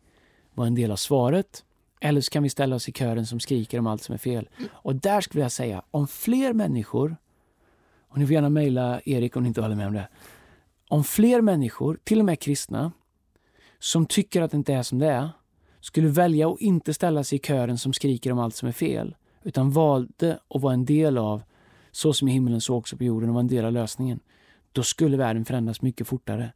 vara 0.54 0.68
en 0.68 0.76
del 0.76 0.92
av 0.92 0.96
svaret, 0.96 1.64
eller 2.00 2.22
så 2.22 2.32
kan 2.32 2.44
vi 2.44 2.50
ställa 2.50 2.76
oss 2.76 2.90
i 2.90 2.92
kören 2.92 3.26
som 3.26 3.40
skriker 3.40 3.80
om 3.80 3.88
allt 3.88 4.04
som 4.04 4.14
är 4.14 4.18
fel. 4.18 4.50
Och 4.72 4.96
där 4.96 5.22
skulle 5.22 5.44
jag 5.44 5.52
säga, 5.52 5.82
om 5.92 6.08
fler 6.08 6.54
människor, 6.54 7.16
och 8.10 8.18
ni 8.18 8.26
får 8.26 8.34
gärna 8.34 8.50
mejla 8.50 9.02
Erik 9.06 9.36
om 9.36 9.44
ni 9.44 9.48
inte 9.48 9.62
håller 9.62 9.76
med 9.76 9.88
om 9.88 9.94
det. 9.94 10.08
Om 10.88 11.04
fler 11.04 11.42
människor, 11.42 12.00
till 12.04 12.20
och 12.20 12.26
med 12.26 12.40
kristna, 12.40 12.92
som 13.84 14.06
tycker 14.06 14.42
att 14.42 14.52
det 14.52 14.58
inte 14.58 14.74
är 14.74 14.84
som 14.84 15.00
det 15.00 15.08
är 15.08 15.30
skulle 15.80 16.08
välja 16.08 16.50
att 16.50 16.62
inte 16.62 16.94
ställa 16.94 17.24
sig 17.24 17.36
i 17.36 17.42
kören 17.42 17.78
som 17.78 17.94
skriker 17.94 18.32
om 18.32 18.40
allt 18.40 18.56
som 18.56 18.68
är 18.68 18.72
fel 18.72 19.16
utan 19.44 19.72
valde 19.72 20.40
att 20.48 20.62
vara 20.62 20.74
en 20.74 20.86
del 20.86 21.18
av 21.18 21.44
så 21.92 22.14
som 22.14 22.28
i 22.28 22.32
himlen 22.32 22.62
så 22.62 22.76
också 22.76 22.98
på 22.98 23.04
jorden 23.04 23.30
och 23.30 23.36
vara 23.36 23.42
en 23.42 23.48
del 23.48 23.66
av 23.66 23.72
lösningen, 23.72 24.20
då 24.72 24.84
skulle 24.84 25.18
världen 25.18 25.46
förändras 25.46 25.82
mycket 25.82 26.08
fortare. 26.08 26.54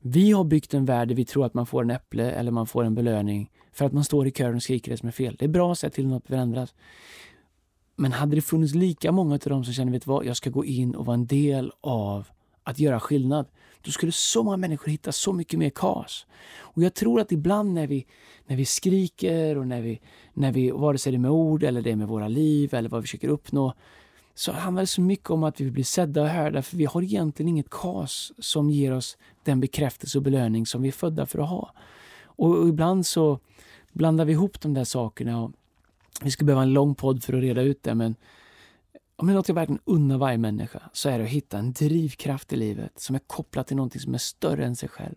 Vi 0.00 0.32
har 0.32 0.44
byggt 0.44 0.74
en 0.74 0.84
värld 0.84 1.08
där 1.08 1.14
vi 1.14 1.24
tror 1.24 1.46
att 1.46 1.54
man 1.54 1.66
får 1.66 1.82
en 1.82 1.90
äpple 1.90 2.30
eller 2.30 2.50
man 2.50 2.66
får 2.66 2.84
en 2.84 2.94
belöning 2.94 3.50
för 3.72 3.84
att 3.84 3.92
man 3.92 4.04
står 4.04 4.26
i 4.26 4.32
kören 4.32 4.56
och 4.56 4.62
skriker 4.62 4.90
det 4.90 4.96
som 4.96 5.08
är 5.08 5.12
fel. 5.12 5.36
Det 5.38 5.44
är 5.44 5.48
bra 5.48 5.72
att 5.72 5.78
säga 5.78 5.90
till 5.90 6.08
något 6.08 6.26
förändras. 6.26 6.74
Men 7.96 8.12
hade 8.12 8.36
det 8.36 8.42
funnits 8.42 8.74
lika 8.74 9.12
många 9.12 9.34
av 9.34 9.38
dem 9.38 9.64
som 9.64 9.74
känner, 9.74 9.92
vet 9.92 10.06
vad, 10.06 10.24
jag 10.24 10.36
ska 10.36 10.50
gå 10.50 10.64
in 10.64 10.94
och 10.94 11.06
vara 11.06 11.14
en 11.14 11.26
del 11.26 11.72
av 11.80 12.28
att 12.68 12.78
göra 12.78 13.00
skillnad, 13.00 13.46
då 13.82 13.90
skulle 13.90 14.12
så 14.12 14.42
många 14.42 14.56
människor 14.56 14.90
hitta 14.90 15.12
så 15.12 15.32
mycket 15.32 15.58
mer 15.58 15.70
kas. 15.70 16.26
Och 16.56 16.82
jag 16.82 16.94
tror 16.94 17.20
att 17.20 17.32
ibland 17.32 17.74
när 17.74 17.86
vi, 17.86 18.06
när 18.46 18.56
vi 18.56 18.64
skriker 18.64 19.58
och 19.58 19.66
när 19.66 19.80
vi, 19.80 20.00
när 20.32 20.52
vi, 20.52 20.70
vare 20.70 20.98
sig 20.98 21.12
det 21.12 21.16
är 21.16 21.18
med 21.18 21.30
ord 21.30 21.62
eller 21.62 21.82
det 21.82 21.90
är 21.90 21.96
med 21.96 22.08
våra 22.08 22.28
liv 22.28 22.74
eller 22.74 22.88
vad 22.88 23.00
vi 23.00 23.06
försöker 23.06 23.28
uppnå, 23.28 23.74
så 24.34 24.52
handlar 24.52 24.82
det 24.82 24.86
så 24.86 25.00
mycket 25.00 25.30
om 25.30 25.44
att 25.44 25.60
vi 25.60 25.64
vill 25.64 25.72
bli 25.72 25.84
sedda 25.84 26.22
och 26.22 26.28
hörda 26.28 26.62
för 26.62 26.76
vi 26.76 26.84
har 26.84 27.02
egentligen 27.02 27.48
inget 27.48 27.70
kas 27.70 28.32
som 28.38 28.70
ger 28.70 28.92
oss 28.92 29.18
den 29.44 29.60
bekräftelse 29.60 30.18
och 30.18 30.24
belöning 30.24 30.66
som 30.66 30.82
vi 30.82 30.88
är 30.88 30.92
födda 30.92 31.26
för 31.26 31.38
att 31.38 31.48
ha. 31.48 31.72
Och, 32.24 32.58
och 32.58 32.68
ibland 32.68 33.06
så 33.06 33.38
blandar 33.92 34.24
vi 34.24 34.32
ihop 34.32 34.60
de 34.60 34.74
där 34.74 34.84
sakerna. 34.84 35.42
Och 35.42 35.52
vi 36.22 36.30
skulle 36.30 36.46
behöva 36.46 36.62
en 36.62 36.72
lång 36.72 36.94
podd 36.94 37.24
för 37.24 37.32
att 37.32 37.42
reda 37.42 37.62
ut 37.62 37.82
det 37.82 37.94
men 37.94 38.14
om 39.18 39.26
det 39.26 39.32
är 39.32 39.34
något 39.34 39.48
jag 39.48 39.54
verkligen 39.54 39.80
unnar 39.84 40.18
varje 40.18 40.38
människa 40.38 40.82
så 40.92 41.08
är 41.08 41.18
det 41.18 41.24
att 41.24 41.30
hitta 41.30 41.58
en 41.58 41.72
drivkraft 41.72 42.52
i 42.52 42.56
livet 42.56 43.00
som 43.00 43.14
är 43.14 43.20
kopplad 43.26 43.66
till 43.66 43.76
någonting 43.76 44.00
som 44.00 44.14
är 44.14 44.18
större 44.18 44.64
än 44.64 44.76
sig 44.76 44.88
själv. 44.88 45.14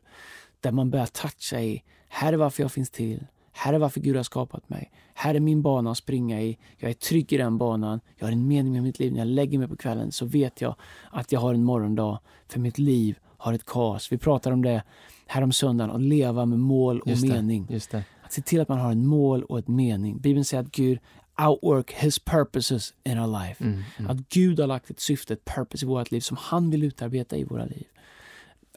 Där 0.59 0.71
man 0.71 0.89
börjar 0.89 1.05
toucha 1.05 1.61
i, 1.61 1.83
här 2.07 2.33
är 2.33 2.37
varför 2.37 2.63
jag 2.63 2.71
finns 2.71 2.89
till. 2.89 3.27
Här 3.51 3.73
är 3.73 3.79
varför 3.79 3.99
Gud 3.99 4.15
har 4.15 4.23
skapat 4.23 4.69
mig. 4.69 4.91
Här 5.13 5.35
är 5.35 5.39
min 5.39 5.61
bana 5.61 5.91
att 5.91 5.97
springa 5.97 6.41
i. 6.41 6.57
Jag 6.77 6.89
är 6.89 6.93
trygg 6.93 7.33
i 7.33 7.37
den 7.37 7.57
banan. 7.57 7.99
Jag 8.17 8.27
har 8.27 8.31
en 8.31 8.47
mening 8.47 8.73
med 8.73 8.83
mitt 8.83 8.99
liv. 8.99 9.11
När 9.11 9.19
jag 9.19 9.27
lägger 9.27 9.59
mig 9.59 9.67
på 9.67 9.75
kvällen 9.75 10.11
så 10.11 10.25
vet 10.25 10.61
jag 10.61 10.75
att 11.11 11.31
jag 11.31 11.39
har 11.39 11.53
en 11.53 11.63
morgondag. 11.63 12.19
För 12.47 12.59
mitt 12.59 12.77
liv 12.77 13.19
har 13.37 13.53
ett 13.53 13.65
kas. 13.65 14.11
Vi 14.11 14.17
pratar 14.17 14.51
om 14.51 14.61
det 14.61 14.83
här 15.25 15.41
om 15.41 15.51
söndagen, 15.51 15.95
att 15.95 16.01
leva 16.01 16.45
med 16.45 16.59
mål 16.59 16.99
och 16.99 17.09
Just 17.09 17.21
det, 17.21 17.27
mening. 17.27 17.67
Just 17.69 17.91
det. 17.91 18.03
Att 18.23 18.33
se 18.33 18.41
till 18.41 18.61
att 18.61 18.69
man 18.69 18.79
har 18.79 18.91
en 18.91 19.05
mål 19.05 19.43
och 19.43 19.59
ett 19.59 19.67
mening. 19.67 20.19
Bibeln 20.19 20.45
säger 20.45 20.63
att 20.63 20.71
Gud 20.71 20.99
outwork 21.41 21.91
his 21.91 22.19
purposes 22.19 22.93
in 23.03 23.19
our 23.19 23.27
life. 23.27 23.63
Mm, 23.63 23.83
mm. 23.97 24.09
Att 24.09 24.29
Gud 24.29 24.59
har 24.59 24.67
lagt 24.67 24.89
ett 24.89 24.99
syfte, 24.99 25.33
ett 25.33 25.45
purpose 25.45 25.85
i 25.85 25.87
vårt 25.87 26.11
liv 26.11 26.21
som 26.21 26.37
han 26.37 26.69
vill 26.69 26.83
utarbeta 26.83 27.37
i 27.37 27.43
våra 27.43 27.65
liv. 27.65 27.85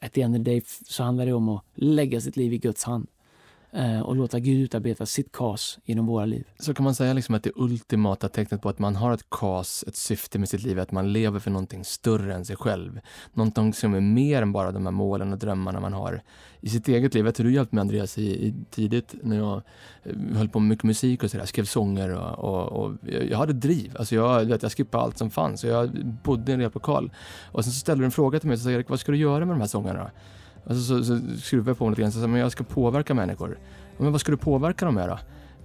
At 0.01 0.13
the 0.13 0.23
end 0.23 0.37
of 0.37 0.45
the 0.45 0.51
day 0.51 0.63
så 0.67 1.03
handlar 1.03 1.27
det 1.27 1.33
om 1.33 1.49
att 1.49 1.65
lägga 1.75 2.21
sitt 2.21 2.37
liv 2.37 2.53
i 2.53 2.59
Guds 2.59 2.85
hand 2.85 3.07
Eh, 3.77 4.01
och 4.01 4.17
låta 4.17 4.39
Gud 4.39 4.63
utarbeta 4.63 5.07
sitt 5.07 5.33
kas 5.33 5.79
genom 5.85 6.07
våra 6.07 6.25
liv. 6.25 6.47
Så 6.59 6.75
kan 6.75 6.85
man 6.85 6.95
säga 6.95 7.13
liksom 7.13 7.35
att 7.35 7.43
det 7.43 7.53
ultimata 7.55 8.29
tecknet 8.29 8.63
på 8.63 8.69
att 8.69 8.79
man 8.79 8.97
har 8.97 9.13
ett 9.13 9.31
kas, 9.31 9.85
ett 9.89 9.97
syfte 9.97 10.39
med 10.39 10.49
sitt 10.49 10.63
liv, 10.63 10.79
är 10.79 10.83
att 10.83 10.93
man 10.93 11.13
lever 11.13 11.39
för 11.39 11.51
någonting 11.51 11.85
större 11.85 12.35
än 12.35 12.45
sig 12.45 12.57
själv. 12.57 13.01
Någonting 13.33 13.75
som 13.75 13.95
är 13.95 14.01
mer 14.01 14.43
än 14.43 14.53
bara 14.53 14.73
de 14.73 14.87
här 14.87 14.93
målen 14.93 15.33
och 15.33 15.39
drömmarna 15.39 15.81
man 15.81 15.93
har 15.93 16.23
i 16.61 16.69
sitt 16.69 16.89
eget 16.89 17.15
liv. 17.15 17.25
Jag 17.25 17.35
tror 17.35 17.47
du 17.47 17.55
hjälpte 17.55 17.75
mig 17.75 17.81
Andreas 17.81 18.19
i, 18.19 18.47
i 18.47 18.55
tidigt 18.71 19.15
när 19.23 19.37
jag 19.37 19.63
eh, 20.03 20.37
höll 20.37 20.49
på 20.49 20.61
med 20.61 20.69
mycket 20.69 20.85
musik 20.85 21.23
och 21.23 21.31
sådär, 21.31 21.45
skrev 21.45 21.65
sånger 21.65 22.11
och, 22.11 22.39
och, 22.39 22.85
och 22.85 22.93
jag 23.03 23.31
jag 23.31 23.39
hade 23.39 23.53
driv. 23.53 23.97
Alltså 23.99 24.15
jag, 24.15 24.45
vet, 24.45 24.63
jag 24.63 24.73
skippade 24.73 25.05
allt 25.05 25.19
som 25.19 25.31
fanns 25.31 25.65
och 25.65 25.71
jag 25.71 25.91
bodde 26.25 26.53
i 26.53 26.55
en 26.55 26.61
replokal. 26.61 27.13
Och 27.53 27.65
sen 27.65 27.73
så 27.73 27.81
ställde 27.81 28.03
du 28.03 28.05
en 28.05 28.11
fråga 28.11 28.41
till 28.41 28.49
mig 28.49 28.55
och 28.55 28.61
sa 28.61 28.71
Erik, 28.71 28.89
vad 28.89 29.01
ska 29.01 29.13
du 29.13 29.19
göra 29.19 29.45
med 29.47 29.55
de 29.55 29.61
här 29.61 29.69
sångerna? 29.69 30.11
Alltså 30.67 30.83
så, 30.83 31.05
så, 31.05 31.37
skruvar 31.39 31.71
jag 31.71 31.79
på 31.79 31.85
mig 31.85 31.91
lite 31.91 32.03
grann 32.03 32.25
och 32.25 32.31
men 32.31 32.41
jag 32.41 32.53
ska 32.53 32.65
påverka 32.65 33.15
människor. 33.15 33.59
Men 33.99 34.13
vad 34.13 34.21
ska 34.21 34.31
du 34.31 34.37
påverka 34.37 34.85
dem 34.85 34.95
med 34.95 35.09
då? 35.09 35.19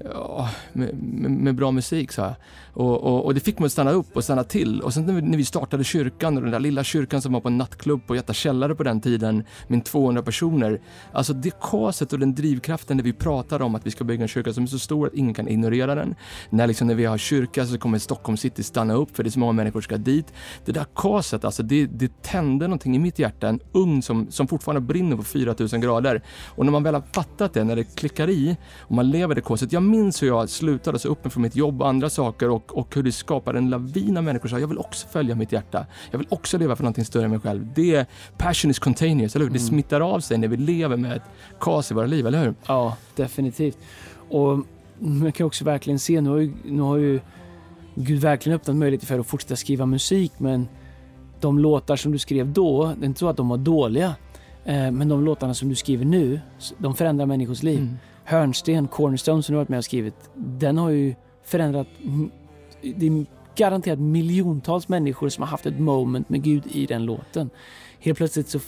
Ja, 0.04 0.50
med, 0.74 1.04
med, 1.04 1.32
med 1.32 1.56
bra 1.56 1.72
musik, 1.72 2.12
sa 2.12 2.22
jag. 2.22 2.36
Och, 2.74 3.04
och, 3.04 3.26
och, 3.26 3.34
det 3.34 3.40
fick 3.40 3.60
mig 3.60 3.66
att 3.66 3.72
stanna 3.72 3.92
upp 3.92 4.16
och 4.16 4.24
stanna 4.24 4.44
till. 4.44 4.82
Och 4.82 4.94
sen 4.94 5.06
när 5.06 5.14
vi, 5.14 5.22
när 5.22 5.38
vi 5.38 5.46
startade 5.46 5.84
kyrkan, 5.84 6.38
och 6.38 6.44
den 6.44 6.52
där 6.52 6.60
lilla 6.60 6.84
kyrkan 6.84 7.22
som 7.22 7.34
var 7.34 7.42
på 7.42 7.48
en 7.48 7.58
nattklubb 7.58 8.08
på 8.08 8.16
Göta 8.16 8.34
källare 8.34 8.76
på 8.76 8.84
den 8.84 9.02
tiden, 9.02 9.44
med 9.68 9.86
200 9.86 10.24
personer. 10.24 10.82
Alltså 11.12 11.34
det 11.34 11.60
kaset 11.62 12.14
och 12.14 12.20
den 12.20 12.36
drivkraften 12.36 12.98
när 12.98 13.04
vi 13.04 13.14
pratar 13.14 13.62
om 13.62 13.76
att 13.76 13.86
vi 13.86 13.92
ska 13.92 14.04
bygga 14.04 14.22
en 14.22 14.28
kyrka 14.28 14.54
som 14.54 14.64
är 14.64 14.68
så 14.68 14.80
stor 14.80 15.08
att 15.08 15.14
ingen 15.14 15.34
kan 15.34 15.48
ignorera 15.48 15.96
den. 15.96 16.16
När, 16.50 16.68
liksom, 16.68 16.88
när 16.88 16.96
vi 16.96 17.06
har 17.06 17.18
kyrka 17.18 17.66
så 17.66 17.78
kommer 17.78 18.00
Stockholm 18.00 18.38
city 18.38 18.64
stanna 18.64 18.94
upp 18.94 19.16
för 19.16 19.24
det 19.24 19.30
är 19.30 19.32
så 19.32 19.40
många 19.40 19.54
människor 19.54 19.82
som 19.82 19.86
ska 19.86 19.98
dit. 19.98 20.34
Det 20.66 20.72
där 20.72 20.86
kaset, 20.96 21.46
alltså 21.46 21.64
det, 21.64 21.86
det 21.86 22.22
tände 22.22 22.68
någonting 22.68 22.96
i 22.96 23.00
mitt 23.00 23.20
hjärta, 23.20 23.48
en 23.48 23.60
ugn 23.72 24.02
som, 24.02 24.32
som 24.32 24.48
fortfarande 24.48 24.82
brinner 24.82 25.16
på 25.16 25.24
4000 25.24 25.82
grader. 25.82 26.22
Och 26.46 26.66
när 26.66 26.72
man 26.72 26.84
väl 26.84 26.94
har 26.94 27.04
fattat 27.14 27.54
det, 27.54 27.64
när 27.64 27.76
det 27.76 27.96
klickar 27.96 28.30
i 28.30 28.58
och 28.80 28.96
man 28.96 29.10
lever 29.10 29.36
det 29.36 29.42
kaset. 29.42 29.74
Jag 29.74 29.89
minns 29.90 30.24
hur 30.24 30.28
jag 30.28 30.50
slutade 30.50 31.00
så 31.00 31.08
upp 31.08 31.34
från 31.34 31.44
mitt 31.44 31.56
jobb 31.56 31.82
och 31.82 31.90
andra 31.90 32.10
saker 32.10 32.50
och, 32.50 32.78
och 32.78 32.96
hur 32.96 33.04
det 33.04 33.12
skapade 33.12 33.58
en 33.58 33.70
lavin 33.70 34.18
av 34.18 34.24
människor 34.24 34.50
som 34.50 34.58
sa 34.58 34.60
jag 34.60 34.68
vill 34.68 34.78
också 34.78 35.08
följa 35.08 35.36
mitt 35.36 35.52
hjärta. 35.52 35.86
Jag 36.12 36.20
vill 36.20 36.28
också 36.30 36.58
leva 36.58 36.76
för 36.76 36.84
någonting 36.84 37.06
större 37.06 37.24
än 37.24 37.32
mig 37.32 37.40
själv. 37.40 37.68
Det, 37.76 38.06
passion 38.38 38.72
is 38.72 38.80
contagious, 38.80 39.36
eller 39.36 39.46
hur? 39.46 39.54
Det 39.54 39.60
smittar 39.60 40.02
av 40.02 40.20
sig 40.20 40.38
när 40.38 40.48
vi 40.48 40.58
lever 40.58 40.98
med 40.98 41.18
ett 41.18 41.24
kas 41.60 41.92
i 41.92 41.94
våra 41.94 42.06
liv, 42.06 42.28
eller 42.28 42.44
hur? 42.44 42.56
Ja, 42.68 42.98
definitivt. 43.16 43.78
Och 44.30 44.60
man 45.00 45.32
kan 45.32 45.48
också 45.48 45.66
verkligen 45.66 46.00
se, 46.00 46.22
nu 46.22 46.30
har 46.30 46.38
ju, 46.38 46.54
nu 46.66 46.82
har 46.82 46.98
ju 46.98 47.20
Gud 47.96 48.22
verkligen 48.22 48.56
öppnat 48.56 48.76
möjligheter 48.76 49.08
för 49.08 49.20
att 49.20 49.28
fortsätta 49.28 49.56
skriva 49.56 49.86
musik 49.86 50.32
men 50.38 50.68
de 51.40 51.60
låtar 51.60 51.96
som 51.96 52.12
du 52.12 52.18
skrev 52.18 52.54
då, 52.54 52.94
det 52.98 53.06
är 53.06 53.06
inte 53.06 53.20
så 53.20 53.30
att 53.30 53.38
de 53.38 53.50
var 53.50 53.58
dåliga. 53.58 54.16
Eh, 54.66 54.92
men 54.92 55.10
de 55.10 55.26
låtarna 55.26 55.54
som 55.54 55.70
du 55.70 55.76
skriver 55.76 56.06
nu, 56.06 56.40
de 56.78 56.96
förändrar 56.96 57.26
människors 57.26 57.64
liv. 57.64 57.80
Mm. 57.80 57.98
Hörnsten, 58.30 58.88
Cornerstone 58.88 59.44
som 59.44 59.54
du 59.54 59.58
varit 59.58 59.70
med 59.70 59.78
och 59.78 59.86
skrivit, 59.86 60.30
den 60.36 60.78
har 60.78 60.90
ju 60.90 61.16
förändrat 61.44 61.88
det 62.82 63.08
är 63.08 63.26
garanterat 63.56 64.00
miljontals 64.00 64.88
människor 64.88 65.30
som 65.30 65.42
har 65.42 65.48
haft 65.50 65.66
ett 65.66 65.80
moment 65.80 66.30
med 66.30 66.44
Gud 66.44 66.64
i 66.72 66.86
den 66.86 67.06
låten. 67.06 67.50
Helt 68.00 68.18
plötsligt 68.18 68.48
så, 68.50 68.60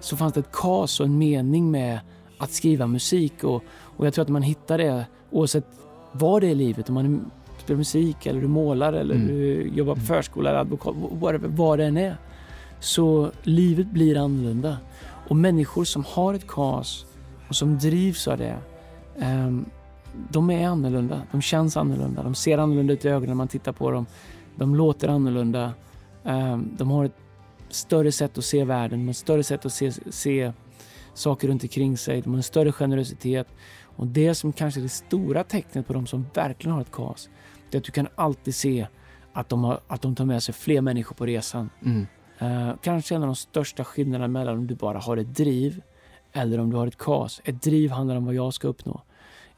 så 0.00 0.16
fanns 0.16 0.32
det 0.34 0.40
ett 0.40 0.52
kas 0.52 1.00
och 1.00 1.06
en 1.06 1.18
mening 1.18 1.70
med 1.70 2.00
att 2.38 2.52
skriva 2.52 2.86
musik 2.86 3.44
och, 3.44 3.64
och 3.96 4.06
jag 4.06 4.14
tror 4.14 4.22
att 4.22 4.28
man 4.28 4.42
hittar 4.42 4.78
det 4.78 5.06
oavsett 5.30 5.66
vad 6.12 6.40
det 6.42 6.46
är 6.46 6.50
i 6.50 6.54
livet, 6.54 6.88
om 6.88 6.94
man 6.94 7.30
spelar 7.64 7.78
musik 7.78 8.26
eller 8.26 8.40
du 8.40 8.48
målar 8.48 8.92
eller 8.92 9.14
Mm. 9.14 9.26
du 9.26 9.68
jobbar 9.74 9.94
på 9.94 9.98
Mm. 10.00 10.06
förskola 10.06 10.50
eller 10.50 10.60
advokat, 10.60 10.94
whatever, 11.20 11.48
vad 11.48 11.78
det 11.78 11.84
än 11.84 11.96
är. 11.96 12.16
Så 12.80 13.30
livet 13.42 13.86
blir 13.90 14.16
annorlunda. 14.16 14.76
Och 15.28 15.36
människor 15.36 15.84
som 15.84 16.04
har 16.08 16.34
ett 16.34 16.46
kas 16.46 17.06
och 17.48 17.56
som 17.56 17.78
drivs 17.78 18.28
av 18.28 18.38
det, 18.38 18.58
de 20.30 20.50
är 20.50 20.68
annorlunda. 20.68 21.22
De 21.32 21.42
känns 21.42 21.76
annorlunda. 21.76 22.22
De 22.22 22.34
ser 22.34 22.58
annorlunda 22.58 22.92
ut 22.92 23.04
i 23.04 23.08
ögonen 23.08 23.28
när 23.28 23.34
man 23.34 23.48
tittar 23.48 23.72
på 23.72 23.90
dem. 23.90 24.06
De 24.56 24.74
låter 24.74 25.08
annorlunda. 25.08 25.72
Ehm, 26.24 26.70
de 26.78 26.90
har 26.90 27.04
ett 27.04 27.16
större 27.68 28.12
sätt 28.12 28.38
att 28.38 28.44
se 28.44 28.64
världen, 28.64 28.98
de 28.98 29.04
har 29.04 29.10
ett 29.10 29.16
större 29.16 29.42
sätt 29.42 29.66
att 29.66 29.72
se, 29.72 29.92
se 30.10 30.52
saker 31.14 31.48
runt 31.48 31.62
omkring 31.62 31.98
sig. 31.98 32.20
De 32.20 32.30
har 32.30 32.36
en 32.36 32.42
större 32.42 32.72
generositet. 32.72 33.48
Och 33.96 34.06
det 34.06 34.34
som 34.34 34.52
kanske 34.52 34.80
är 34.80 34.82
det 34.82 34.88
stora 34.88 35.44
tecknet 35.44 35.86
på 35.86 35.92
de 35.92 36.06
som 36.06 36.26
verkligen 36.34 36.74
har 36.74 36.80
ett 36.80 36.92
kas, 36.92 37.28
det 37.70 37.76
är 37.76 37.78
att 37.78 37.84
du 37.84 37.92
kan 37.92 38.08
alltid 38.14 38.54
se 38.54 38.86
att 39.32 39.48
de, 39.48 39.64
har, 39.64 39.80
att 39.86 40.02
de 40.02 40.14
tar 40.14 40.24
med 40.24 40.42
sig 40.42 40.54
fler 40.54 40.80
människor 40.80 41.14
på 41.14 41.26
resan. 41.26 41.70
Mm. 41.84 42.06
Eh, 42.38 42.74
kanske 42.82 43.14
en 43.14 43.22
av 43.22 43.26
de 43.26 43.36
största 43.36 43.84
skillnaderna 43.84 44.28
mellan 44.28 44.58
om 44.58 44.66
du 44.66 44.74
bara 44.74 44.98
har 44.98 45.16
ett 45.16 45.34
driv 45.34 45.82
eller 46.32 46.58
om 46.58 46.70
du 46.70 46.76
har 46.76 46.86
ett 46.86 46.98
kas. 46.98 47.40
Ett 47.44 47.62
driv 47.62 47.90
handlar 47.90 48.16
om 48.16 48.24
vad 48.24 48.34
jag 48.34 48.54
ska 48.54 48.68
uppnå. 48.68 49.02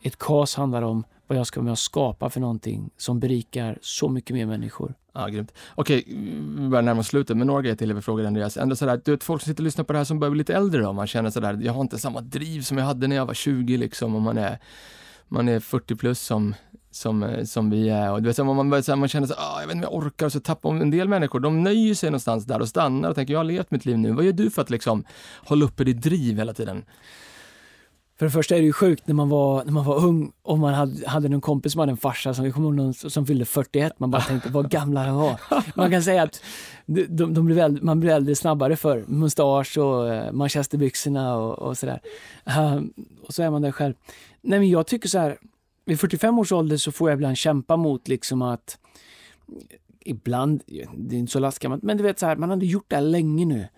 Ett 0.02 0.18
kas 0.18 0.54
handlar 0.54 0.82
om 0.82 1.04
vad 1.26 1.38
jag 1.38 1.46
ska 1.46 1.60
vara 1.60 1.64
med 1.64 1.72
och 1.72 1.78
skapa 1.78 2.30
för 2.30 2.40
någonting 2.40 2.90
som 2.96 3.20
berikar 3.20 3.78
så 3.82 4.08
mycket 4.08 4.36
mer 4.36 4.46
människor. 4.46 4.94
Ja, 5.12 5.26
grymt. 5.28 5.52
Okej, 5.74 6.04
vi 6.58 6.68
börjar 6.68 6.82
närma 6.82 7.00
oss 7.00 7.06
slutet, 7.06 7.36
men 7.36 7.46
några 7.46 7.62
grejer 7.62 7.76
till 7.76 7.88
jag 7.88 7.94
vill 7.94 8.04
fråga 8.04 8.22
dig, 8.22 8.28
Andreas. 8.28 8.56
Ändå 8.56 8.76
sådär, 8.76 9.00
du 9.04 9.10
vet 9.10 9.24
folk 9.24 9.42
som 9.42 9.50
sitter 9.50 9.62
och 9.62 9.64
lyssnar 9.64 9.84
på 9.84 9.92
det 9.92 9.98
här 9.98 10.04
som 10.04 10.20
börjar 10.20 10.30
bli 10.30 10.38
lite 10.38 10.54
äldre 10.54 10.82
då, 10.82 10.92
man 10.92 11.06
känner 11.06 11.30
sådär, 11.30 11.58
jag 11.62 11.72
har 11.72 11.80
inte 11.80 11.98
samma 11.98 12.20
driv 12.20 12.62
som 12.62 12.78
jag 12.78 12.84
hade 12.84 13.06
när 13.06 13.16
jag 13.16 13.26
var 13.26 13.34
20 13.34 13.76
liksom, 13.76 14.14
och 14.14 14.22
man 14.22 14.38
är, 14.38 14.58
man 15.28 15.48
är 15.48 15.60
40 15.60 15.96
plus 15.96 16.20
som, 16.20 16.54
som, 16.94 17.22
eh, 17.22 17.44
som 17.44 17.70
vi 17.70 17.88
är. 17.88 18.12
Och 18.12 18.22
du 18.22 18.28
vet, 18.28 18.36
så 18.36 18.44
man, 18.44 18.70
börjar, 18.70 18.82
så 18.82 18.96
man 18.96 19.08
känner 19.08 19.26
så 19.26 19.34
ah, 19.34 19.60
jag 19.60 19.66
vet 19.66 19.76
inte 19.76 19.86
om 19.86 19.92
jag 19.92 20.06
orkar, 20.06 20.26
och 20.26 20.32
så 20.32 20.40
tappar 20.40 20.72
man 20.72 20.82
en 20.82 20.90
del 20.90 21.08
människor, 21.08 21.40
de 21.40 21.62
nöjer 21.62 21.94
sig 21.94 22.10
någonstans 22.10 22.44
där 22.44 22.60
och 22.60 22.68
stannar 22.68 23.08
och 23.08 23.14
tänker, 23.14 23.32
jag 23.32 23.38
har 23.38 23.44
levt 23.44 23.70
mitt 23.70 23.84
liv 23.84 23.98
nu. 23.98 24.12
Vad 24.12 24.24
gör 24.24 24.32
du 24.32 24.50
för 24.50 24.62
att 24.62 24.70
liksom 24.70 25.04
hålla 25.44 25.64
uppe 25.64 25.84
ditt 25.84 26.02
driv 26.02 26.38
hela 26.38 26.52
tiden? 26.54 26.84
För 28.18 28.26
det 28.26 28.30
första 28.30 28.54
är 28.54 28.58
det 28.58 28.64
ju 28.64 28.72
sjukt 28.72 29.06
när 29.06 29.14
man 29.14 29.28
var, 29.28 29.64
när 29.64 29.72
man 29.72 29.84
var 29.84 30.04
ung 30.04 30.32
och 30.42 30.58
man 30.58 30.74
hade, 30.74 31.08
hade 31.08 31.28
någon 31.28 31.40
kompis 31.40 31.72
som 31.72 31.78
hade 31.78 31.90
en 31.90 31.96
farsa 31.96 32.34
som, 32.34 32.52
kommer 32.52 32.70
någon 32.70 32.94
som 32.94 33.26
fyllde 33.26 33.44
41. 33.44 33.92
Man 33.98 34.10
bara 34.10 34.22
tänkte 34.28 34.48
vad 34.50 34.70
gamla 34.70 35.06
de 35.06 35.16
var. 35.16 35.40
Man 35.74 35.90
kan 35.90 36.02
säga 36.02 36.22
att 36.22 36.42
de, 36.86 37.34
de, 37.34 37.46
blev 37.46 37.58
äldre, 37.58 37.84
man 37.84 38.00
blev 38.00 38.12
äldre 38.12 38.34
snabbare 38.34 38.76
för 38.76 39.04
mustasch 39.08 39.78
och 39.78 40.10
uh, 40.10 40.32
manchesterbyxorna 40.32 41.36
och, 41.36 41.58
och 41.58 41.78
sådär. 41.78 42.00
Ehm, 42.44 42.92
och 43.26 43.34
så 43.34 43.42
är 43.42 43.50
man 43.50 43.62
där 43.62 43.72
själv. 43.72 43.94
Nej 44.40 44.58
men 44.58 44.70
jag 44.70 44.86
tycker 44.86 45.08
så 45.08 45.18
här, 45.18 45.38
vid 45.84 46.00
45 46.00 46.38
års 46.38 46.52
ålder 46.52 46.76
så 46.76 46.92
får 46.92 47.10
jag 47.10 47.16
ibland 47.16 47.36
kämpa 47.36 47.76
mot 47.76 48.08
liksom 48.08 48.42
att 48.42 48.78
ibland, 50.00 50.62
det 50.96 51.16
är 51.16 51.18
inte 51.18 51.32
så 51.32 51.38
lastgammalt, 51.38 51.82
men 51.82 51.96
du 51.96 52.02
vet 52.02 52.18
så 52.18 52.26
här, 52.26 52.36
man 52.36 52.50
hade 52.50 52.66
gjort 52.66 52.84
det 52.88 52.96
här 52.96 53.02
länge 53.02 53.44
nu. 53.44 53.68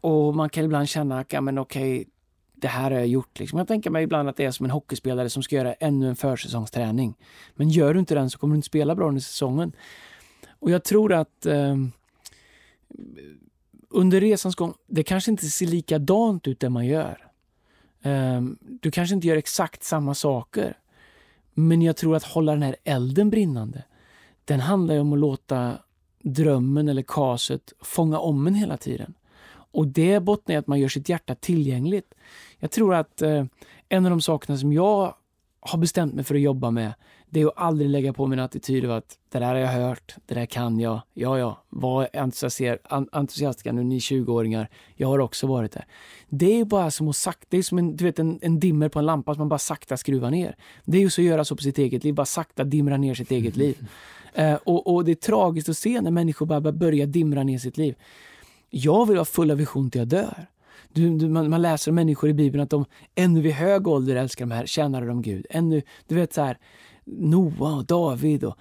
Och 0.00 0.34
man 0.34 0.48
kan 0.48 0.64
ibland 0.64 0.88
känna, 0.88 1.24
ja 1.28 1.40
men 1.40 1.58
okej, 1.58 2.08
det 2.54 2.68
här 2.68 2.90
har 2.90 2.98
jag 2.98 3.06
gjort. 3.06 3.38
Liksom. 3.38 3.58
Jag 3.58 3.68
tänker 3.68 3.90
mig 3.90 4.04
ibland 4.04 4.28
att 4.28 4.36
det 4.36 4.44
är 4.44 4.50
som 4.50 4.66
en 4.66 4.70
hockeyspelare 4.70 5.30
som 5.30 5.42
ska 5.42 5.56
göra 5.56 5.72
ännu 5.74 6.08
en 6.08 6.16
försäsongsträning. 6.16 7.14
Men 7.54 7.68
gör 7.68 7.94
du 7.94 8.00
inte 8.00 8.14
den 8.14 8.30
så 8.30 8.38
kommer 8.38 8.54
du 8.54 8.56
inte 8.56 8.66
spela 8.66 8.94
bra 8.94 9.08
under 9.08 9.20
säsongen. 9.20 9.72
Och 10.48 10.70
jag 10.70 10.84
tror 10.84 11.12
att 11.12 11.46
eh, 11.46 11.76
under 13.90 14.20
resans 14.20 14.54
gång, 14.54 14.74
det 14.86 15.02
kanske 15.02 15.30
inte 15.30 15.46
ser 15.46 15.66
likadant 15.66 16.48
ut 16.48 16.60
det 16.60 16.70
man 16.70 16.86
gör. 16.86 17.26
Eh, 18.02 18.42
du 18.60 18.90
kanske 18.90 19.14
inte 19.14 19.26
gör 19.26 19.36
exakt 19.36 19.84
samma 19.84 20.14
saker. 20.14 20.76
Men 21.58 21.82
jag 21.82 21.96
tror 21.96 22.16
att 22.16 22.24
hålla 22.24 22.52
den 22.52 22.62
här 22.62 22.76
elden 22.84 23.30
brinnande, 23.30 23.84
den 24.44 24.60
handlar 24.60 24.94
ju 24.94 25.00
om 25.00 25.12
att 25.12 25.18
låta 25.18 25.78
drömmen 26.22 26.88
eller 26.88 27.02
kaset 27.02 27.72
fånga 27.80 28.18
om 28.18 28.46
en 28.46 28.54
hela 28.54 28.76
tiden. 28.76 29.14
Och 29.48 29.86
det 29.86 30.20
bottnar 30.20 30.54
i 30.54 30.58
att 30.58 30.66
man 30.66 30.80
gör 30.80 30.88
sitt 30.88 31.08
hjärta 31.08 31.34
tillgängligt. 31.34 32.14
Jag 32.58 32.70
tror 32.70 32.94
att 32.94 33.22
eh, 33.22 33.44
en 33.88 34.06
av 34.06 34.10
de 34.10 34.20
sakerna 34.20 34.58
som 34.58 34.72
jag 34.72 35.14
har 35.60 35.78
bestämt 35.78 36.14
mig 36.14 36.24
för 36.24 36.34
att 36.34 36.40
jobba 36.40 36.70
med, 36.70 36.94
det 37.30 37.40
är 37.40 37.46
att 37.46 37.52
aldrig 37.56 37.90
lägga 37.90 38.12
på 38.12 38.26
min 38.26 38.38
attityd 38.38 38.84
av 38.84 38.90
att 38.90 39.18
det 39.32 39.38
där 39.38 39.46
har 39.46 39.54
jag 39.54 39.68
hört, 39.68 40.14
det 40.26 40.34
där 40.34 40.46
kan 40.46 40.80
jag, 40.80 41.00
ja 41.14 41.38
ja, 41.38 41.64
var 41.68 42.08
entusiastiska 43.12 43.72
nu 43.72 43.84
ni 43.84 43.98
20-åringar, 43.98 44.68
jag 44.94 45.08
har 45.08 45.18
också 45.18 45.46
varit 45.46 45.72
där. 45.72 45.84
Det 46.28 46.60
är 46.60 46.64
bara 46.64 46.90
som 46.90 47.08
att 47.08 47.16
sakta, 47.16 47.46
det 47.48 47.58
är 47.58 47.62
som 47.62 47.78
en, 47.78 47.96
du 47.96 48.04
vet, 48.04 48.18
en, 48.18 48.38
en 48.42 48.60
dimmer 48.60 48.88
på 48.88 48.98
en 48.98 49.06
lampa 49.06 49.34
som 49.34 49.38
man 49.38 49.48
bara 49.48 49.58
sakta 49.58 49.96
skruvar 49.96 50.30
ner. 50.30 50.56
Det 50.84 50.98
är 50.98 51.02
ju 51.02 51.10
så 51.10 51.20
att 51.20 51.26
göra 51.26 51.44
så 51.44 51.56
på 51.56 51.62
sitt 51.62 51.78
eget 51.78 52.04
liv, 52.04 52.14
bara 52.14 52.26
sakta 52.26 52.64
dimra 52.64 52.96
ner 52.96 53.14
sitt 53.14 53.30
eget 53.30 53.56
liv. 53.56 53.88
Uh, 54.38 54.54
och, 54.64 54.94
och, 54.94 55.04
det 55.04 55.10
är 55.10 55.14
tragiskt 55.14 55.68
att 55.68 55.76
se 55.76 56.00
när 56.00 56.10
människor 56.10 56.46
bara 56.46 56.72
börjar 56.72 57.06
dimra 57.06 57.42
ner 57.42 57.58
sitt 57.58 57.76
liv. 57.76 57.94
Jag 58.70 59.06
vill 59.06 59.16
vara 59.16 59.24
full 59.24 59.50
av 59.50 59.56
vision 59.56 59.90
till 59.90 59.98
jag 59.98 60.08
dör. 60.08 60.46
Du, 60.92 61.18
du, 61.18 61.28
man, 61.28 61.50
man, 61.50 61.62
läser 61.62 61.92
människor 61.92 62.30
i 62.30 62.34
Bibeln 62.34 62.62
att 62.62 62.70
de 62.70 62.84
ännu 63.14 63.40
vid 63.40 63.52
hög 63.52 63.88
ålder 63.88 64.16
älskar 64.16 64.46
de 64.46 64.54
här, 64.54 64.66
tjänade 64.66 65.06
de 65.06 65.22
Gud. 65.22 65.46
Ännu, 65.50 65.82
du 66.06 66.14
vet 66.14 66.32
så 66.32 66.42
här, 66.42 66.58
Noa 67.06 67.74
och 67.76 67.84
David 67.84 68.44
och 68.44 68.58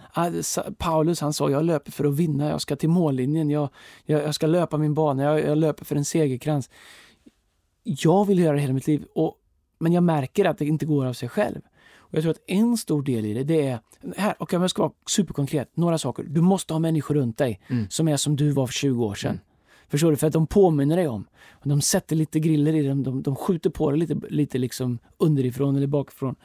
Paulus 0.77 1.21
han 1.21 1.33
sa 1.33 1.49
jag 1.49 1.65
löper 1.65 1.91
för 1.91 2.05
att 2.05 2.15
vinna, 2.15 2.49
jag 2.49 2.61
ska 2.61 2.75
till 2.75 2.89
mållinjen, 2.89 3.49
jag, 3.49 3.69
jag, 4.05 4.23
jag 4.23 4.35
ska 4.35 4.47
löpa 4.47 4.77
min 4.77 4.93
bana, 4.93 5.23
jag, 5.23 5.39
jag, 5.39 5.57
löper 5.57 5.85
för 5.85 5.95
en 5.95 6.05
segerkrans. 6.05 6.69
Jag 7.83 8.25
vill 8.25 8.39
göra 8.39 8.55
det 8.55 8.61
hela 8.61 8.73
mitt 8.73 8.87
liv, 8.87 9.05
och, 9.15 9.35
men 9.79 9.93
jag 9.93 10.03
märker 10.03 10.45
att 10.45 10.57
det 10.57 10.65
inte 10.65 10.85
går 10.85 11.05
av 11.05 11.13
sig 11.13 11.29
själv. 11.29 11.61
Och 11.97 12.15
Jag 12.15 12.21
tror 12.21 12.31
att 12.31 12.43
en 12.47 12.77
stor 12.77 13.01
del 13.01 13.25
i 13.25 13.33
det, 13.33 13.43
det 13.43 13.67
är, 13.67 13.79
här, 14.17 14.35
och 14.39 14.53
jag 14.53 14.69
ska 14.69 14.81
vara 14.81 14.93
superkonkret, 15.09 15.77
några 15.77 15.97
saker. 15.97 16.23
Du 16.23 16.41
måste 16.41 16.73
ha 16.73 16.79
människor 16.79 17.15
runt 17.15 17.37
dig 17.37 17.61
mm. 17.67 17.89
som 17.89 18.07
är 18.07 18.17
som 18.17 18.35
du 18.35 18.51
var 18.51 18.67
för 18.67 18.73
20 18.73 19.05
år 19.05 19.15
sedan. 19.15 19.31
Mm. 19.31 19.41
Förstår 19.87 20.11
du? 20.11 20.17
För 20.17 20.27
att 20.27 20.33
de 20.33 20.47
påminner 20.47 20.95
dig 20.95 21.07
om. 21.07 21.27
De 21.63 21.81
sätter 21.81 22.15
lite 22.15 22.39
griller 22.39 22.75
i 22.75 22.87
dem, 22.87 23.03
de, 23.03 23.23
de 23.23 23.35
skjuter 23.35 23.69
på 23.69 23.91
dig 23.91 23.99
lite, 23.99 24.15
lite 24.29 24.57
liksom 24.57 24.99
underifrån 25.17 25.75
eller 25.75 25.87
bakifrån. 25.87 26.35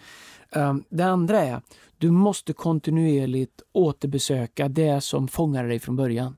Um, 0.55 0.85
det 0.89 1.05
andra 1.05 1.41
är, 1.41 1.61
du 1.99 2.11
måste 2.11 2.53
kontinuerligt 2.53 3.63
återbesöka 3.73 4.69
det 4.69 5.01
som 5.01 5.29
fångade 5.29 5.69
dig 5.69 5.79
från 5.79 5.97
början. 5.97 6.37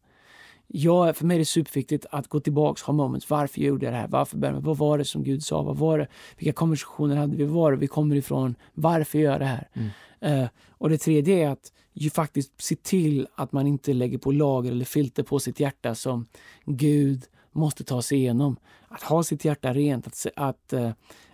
Jag, 0.74 1.16
för 1.16 1.26
mig 1.26 1.34
är 1.34 1.38
det 1.38 1.44
superviktigt 1.44 2.06
att 2.10 2.28
gå 2.28 2.40
tillbaka 2.40 2.70
och 2.70 2.86
ha 2.86 2.92
moments. 2.92 3.30
Varför 3.30 3.60
gjorde 3.60 3.84
jag 3.84 3.94
det 3.94 3.98
här? 3.98 4.08
Varför 4.08 4.36
började? 4.36 4.60
Vad 4.60 4.78
var 4.78 4.98
det 4.98 5.04
som 5.04 5.24
Gud 5.24 5.44
sa? 5.44 5.62
Vad 5.62 5.76
var 5.76 5.98
det? 5.98 6.06
Vilka 6.36 6.52
konversationer 6.52 7.16
hade 7.16 7.36
vi? 7.36 7.44
Var 7.44 7.70
var 7.70 7.72
vi 7.72 7.86
kommer 7.86 8.16
ifrån? 8.16 8.54
Varför 8.74 9.18
gör 9.18 9.32
jag 9.32 9.40
det 9.40 9.46
här? 9.46 9.68
Mm. 9.72 10.42
Uh, 10.42 10.48
och 10.70 10.90
det 10.90 10.98
tredje 10.98 11.46
är 11.46 11.48
att 11.48 11.72
ju 11.92 12.10
faktiskt 12.10 12.62
se 12.62 12.76
till 12.76 13.28
att 13.34 13.52
man 13.52 13.66
inte 13.66 13.92
lägger 13.92 14.18
på 14.18 14.32
lager 14.32 14.70
eller 14.70 14.84
filter 14.84 15.22
på 15.22 15.38
sitt 15.38 15.60
hjärta 15.60 15.94
som 15.94 16.26
Gud 16.64 17.22
måste 17.50 17.84
ta 17.84 18.02
sig 18.02 18.18
igenom. 18.18 18.56
Att 18.88 19.02
ha 19.02 19.22
sitt 19.22 19.44
hjärta 19.44 19.74
rent, 19.74 20.06
att, 20.06 20.26
att, 20.36 20.72
uh, 20.72 20.90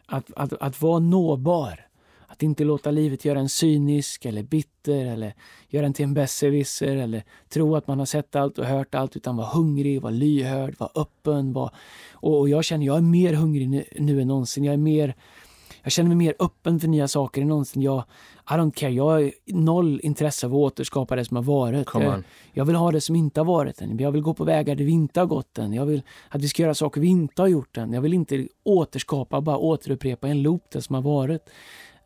att, 0.06 0.30
att, 0.36 0.52
att 0.52 0.82
vara 0.82 0.98
nåbar. 0.98 1.87
Att 2.30 2.42
inte 2.42 2.64
låta 2.64 2.90
livet 2.90 3.24
göra 3.24 3.40
en 3.40 3.48
cynisk 3.48 4.24
eller 4.24 4.42
bitter 4.42 5.06
eller 5.06 5.34
göra 5.68 5.86
en 5.86 5.92
till 5.92 6.04
en 6.04 6.14
besserwisser 6.14 6.96
eller 6.96 7.24
tro 7.48 7.76
att 7.76 7.86
man 7.86 7.98
har 7.98 8.06
sett 8.06 8.36
allt 8.36 8.58
och 8.58 8.64
hört 8.64 8.94
allt 8.94 9.16
utan 9.16 9.36
vara 9.36 9.46
hungrig, 9.46 10.02
vara 10.02 10.12
lyhörd, 10.12 10.74
vara 10.78 10.90
öppen. 10.94 11.52
Var... 11.52 11.70
Och, 12.12 12.48
jag 12.48 12.64
känner 12.64 12.86
jag 12.86 12.96
är 12.96 13.00
mer 13.00 13.32
hungrig 13.32 13.68
nu, 13.68 13.84
nu 13.98 14.20
än 14.20 14.28
någonsin. 14.28 14.64
Jag 14.64 14.72
är 14.72 14.78
mer 14.78 15.14
jag 15.82 15.92
känner 15.92 16.08
mig 16.08 16.16
mer 16.16 16.34
öppen 16.38 16.80
för 16.80 16.88
nya 16.88 17.08
saker 17.08 17.42
än 17.42 17.48
någonsin. 17.48 17.82
Jag, 17.82 18.04
I 18.50 18.52
don't 18.52 18.74
care. 18.74 18.92
Jag 18.92 19.04
har 19.04 19.32
noll 19.46 20.00
intresse 20.02 20.46
av 20.46 20.52
att 20.52 20.56
återskapa 20.56 21.16
det 21.16 21.24
som 21.24 21.36
har 21.36 21.44
varit. 21.44 21.88
Jag, 21.94 22.22
jag, 22.52 22.64
vill 22.64 22.76
ha 22.76 22.92
det 22.92 23.00
som 23.00 23.16
inte 23.16 23.40
har 23.40 23.44
varit 23.44 23.80
än. 23.80 23.98
Jag 23.98 24.12
vill 24.12 24.22
gå 24.22 24.34
på 24.34 24.44
vägar 24.44 24.74
där 24.74 24.84
vi 24.84 24.92
inte 24.92 25.20
har 25.20 25.26
gått 25.26 25.58
än. 25.58 25.72
Jag 25.72 25.86
vill 25.86 26.02
att 26.28 26.42
vi 26.42 26.48
ska 26.48 26.62
göra 26.62 26.74
saker 26.74 27.00
vi 27.00 27.06
inte 27.06 27.42
har 27.42 27.46
gjort 27.48 27.76
än. 27.76 27.92
Jag 27.92 28.00
vill 28.00 28.14
inte 28.14 28.48
återskapa, 28.64 29.40
bara 29.40 29.56
återupprepa 29.58 30.28
en 30.28 30.42
loop 30.42 30.64
det 30.70 30.82
som 30.82 30.94
har 30.94 31.02
varit. 31.02 31.50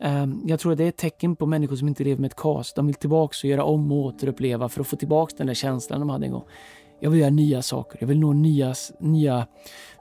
Um, 0.04 0.42
jag 0.46 0.60
tror 0.60 0.72
att 0.72 0.78
det 0.78 0.84
är 0.84 0.88
ett 0.88 0.96
tecken 0.96 1.36
på 1.36 1.46
människor 1.46 1.76
som 1.76 1.88
inte 1.88 2.04
lever 2.04 2.20
med 2.20 2.28
ett 2.28 2.36
kas. 2.36 2.72
De 2.72 2.86
vill 2.86 2.94
tillbaka 2.94 3.34
och 3.42 3.44
göra 3.44 3.64
om 3.64 3.92
och 3.92 3.98
återuppleva 3.98 4.68
för 4.68 4.80
att 4.80 4.86
få 4.86 4.96
tillbaka 4.96 5.34
den 5.38 5.46
där 5.46 5.54
känslan 5.54 6.00
de 6.00 6.08
hade 6.08 6.26
en 6.26 6.32
gång. 6.32 6.44
Jag 7.00 7.10
vill 7.10 7.20
göra 7.20 7.30
nya 7.30 7.62
saker. 7.62 7.98
Jag 8.00 8.08
vill 8.08 8.20
nå 8.20 8.32
nya, 8.32 8.74
nya, 9.00 9.46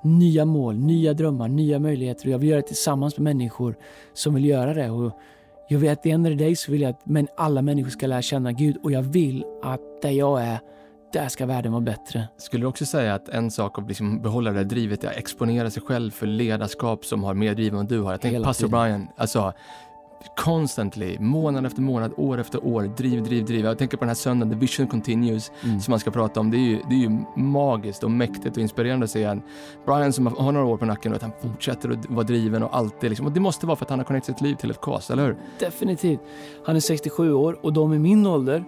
nya 0.03 0.45
mål, 0.45 0.75
nya 0.75 1.13
drömmar, 1.13 1.47
nya 1.47 1.79
möjligheter. 1.79 2.27
Och 2.27 2.31
jag 2.33 2.39
vill 2.39 2.49
göra 2.49 2.61
det 2.61 2.67
tillsammans 2.67 3.17
med 3.17 3.23
människor 3.23 3.75
som 4.13 4.33
vill 4.33 4.45
göra 4.45 4.73
det. 4.73 4.89
Och 4.89 5.11
jag 5.69 5.79
vet 5.79 5.97
att 5.97 6.03
the 6.03 6.17
day 6.17 6.55
så 6.55 6.71
vill 6.71 6.81
jag 6.81 6.89
att 6.89 7.05
men 7.05 7.27
alla 7.37 7.61
människor 7.61 7.89
ska 7.89 8.07
lära 8.07 8.21
känna 8.21 8.51
Gud 8.51 8.77
och 8.83 8.91
jag 8.91 9.01
vill 9.01 9.45
att 9.63 10.01
där 10.01 10.09
jag 10.09 10.41
är, 10.41 10.59
där 11.13 11.27
ska 11.27 11.45
världen 11.45 11.71
vara 11.71 11.81
bättre. 11.81 12.27
Skulle 12.37 12.63
du 12.63 12.67
också 12.67 12.85
säga 12.85 13.13
att 13.13 13.29
en 13.29 13.51
sak 13.51 13.79
att 13.79 13.87
liksom 13.87 14.21
behålla 14.21 14.51
det 14.51 14.57
där 14.57 14.63
drivet 14.63 15.03
är 15.03 15.07
att 15.07 15.15
exponera 15.15 15.69
sig 15.69 15.83
själv 15.83 16.11
för 16.11 16.27
ledarskap 16.27 17.05
som 17.05 17.23
har 17.23 17.33
mer 17.33 17.55
driv 17.55 17.75
än 17.75 17.87
du 17.87 17.99
har? 17.99 18.11
Jag 18.11 18.21
tänker 18.21 18.43
Pastor 18.43 18.67
Brian, 18.67 19.07
alltså 19.17 19.53
constantly, 20.36 21.19
månad 21.19 21.65
efter 21.65 21.81
månad, 21.81 22.13
år 22.17 22.38
efter 22.38 22.65
år, 22.65 22.84
driv, 22.84 23.23
driv, 23.23 23.45
driv. 23.45 23.65
Jag 23.65 23.77
tänker 23.77 23.97
på 23.97 24.01
den 24.01 24.10
här 24.10 24.15
söndagen, 24.15 24.53
The 24.53 24.60
Vision 24.60 24.88
Continues, 24.88 25.51
mm. 25.63 25.79
som 25.79 25.91
man 25.91 25.99
ska 25.99 26.12
prata 26.12 26.39
om. 26.39 26.51
Det 26.51 26.57
är, 26.57 26.60
ju, 26.60 26.81
det 26.89 26.95
är 26.95 26.99
ju 26.99 27.23
magiskt 27.36 28.03
och 28.03 28.12
mäktigt 28.12 28.57
och 28.57 28.62
inspirerande 28.62 29.03
att 29.03 29.10
se 29.10 29.23
en 29.23 29.41
Brian 29.86 30.13
som 30.13 30.27
har 30.27 30.51
några 30.51 30.65
år 30.65 30.77
på 30.77 30.86
nacken 30.86 31.12
och 31.12 31.15
att 31.15 31.21
han 31.21 31.31
fortsätter 31.41 31.89
att 31.89 32.10
vara 32.10 32.23
driven 32.23 32.63
och 32.63 32.77
alltid 32.77 33.10
liksom. 33.10 33.25
Och 33.25 33.31
det 33.31 33.39
måste 33.39 33.65
vara 33.65 33.75
för 33.75 33.86
att 33.86 33.89
han 33.89 33.99
har 33.99 34.05
connectat 34.05 34.38
sitt 34.38 34.47
liv 34.47 34.55
till 34.55 34.71
ett 34.71 34.81
cast, 34.81 35.10
eller 35.10 35.25
hur? 35.25 35.38
Definitivt. 35.60 36.19
Han 36.65 36.75
är 36.75 36.79
67 36.79 37.34
år 37.34 37.60
och 37.62 37.73
de 37.73 37.93
i 37.93 37.99
min 37.99 38.25
ålder 38.25 38.65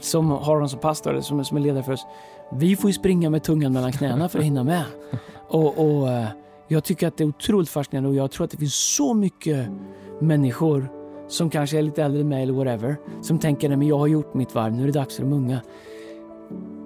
som 0.00 0.30
har 0.30 0.54
honom 0.54 0.68
som 0.68 0.78
pastor 0.78 1.20
som, 1.20 1.44
som 1.44 1.56
är 1.56 1.60
ledare 1.60 1.82
för 1.82 1.92
oss, 1.92 2.06
vi 2.52 2.76
får 2.76 2.90
ju 2.90 2.94
springa 2.94 3.30
med 3.30 3.42
tungan 3.42 3.72
mellan 3.72 3.92
knäna 3.92 4.28
för 4.28 4.38
att 4.38 4.44
hinna 4.44 4.64
med. 4.64 4.84
Och, 5.48 5.78
och 5.78 6.08
eh, 6.08 6.26
jag 6.68 6.84
tycker 6.84 7.08
att 7.08 7.16
det 7.16 7.24
är 7.24 7.28
otroligt 7.28 7.68
fascinerande 7.68 8.08
och 8.08 8.14
jag 8.14 8.30
tror 8.30 8.44
att 8.44 8.50
det 8.50 8.56
finns 8.56 8.94
så 8.96 9.14
mycket 9.14 9.68
människor 10.22 10.88
som 11.28 11.50
kanske 11.50 11.78
är 11.78 11.82
lite 11.82 12.02
äldre 12.02 12.20
än 12.20 12.28
mig 12.28 12.42
eller 12.42 12.52
whatever, 12.52 12.96
som 13.22 13.38
tänker 13.38 13.70
att 13.70 13.86
jag 13.86 13.98
har 13.98 14.06
gjort 14.06 14.34
mitt 14.34 14.54
varv, 14.54 14.72
nu 14.72 14.82
är 14.82 14.86
det 14.86 14.92
dags 14.92 15.16
för 15.16 15.22
de 15.22 15.32
unga. 15.32 15.60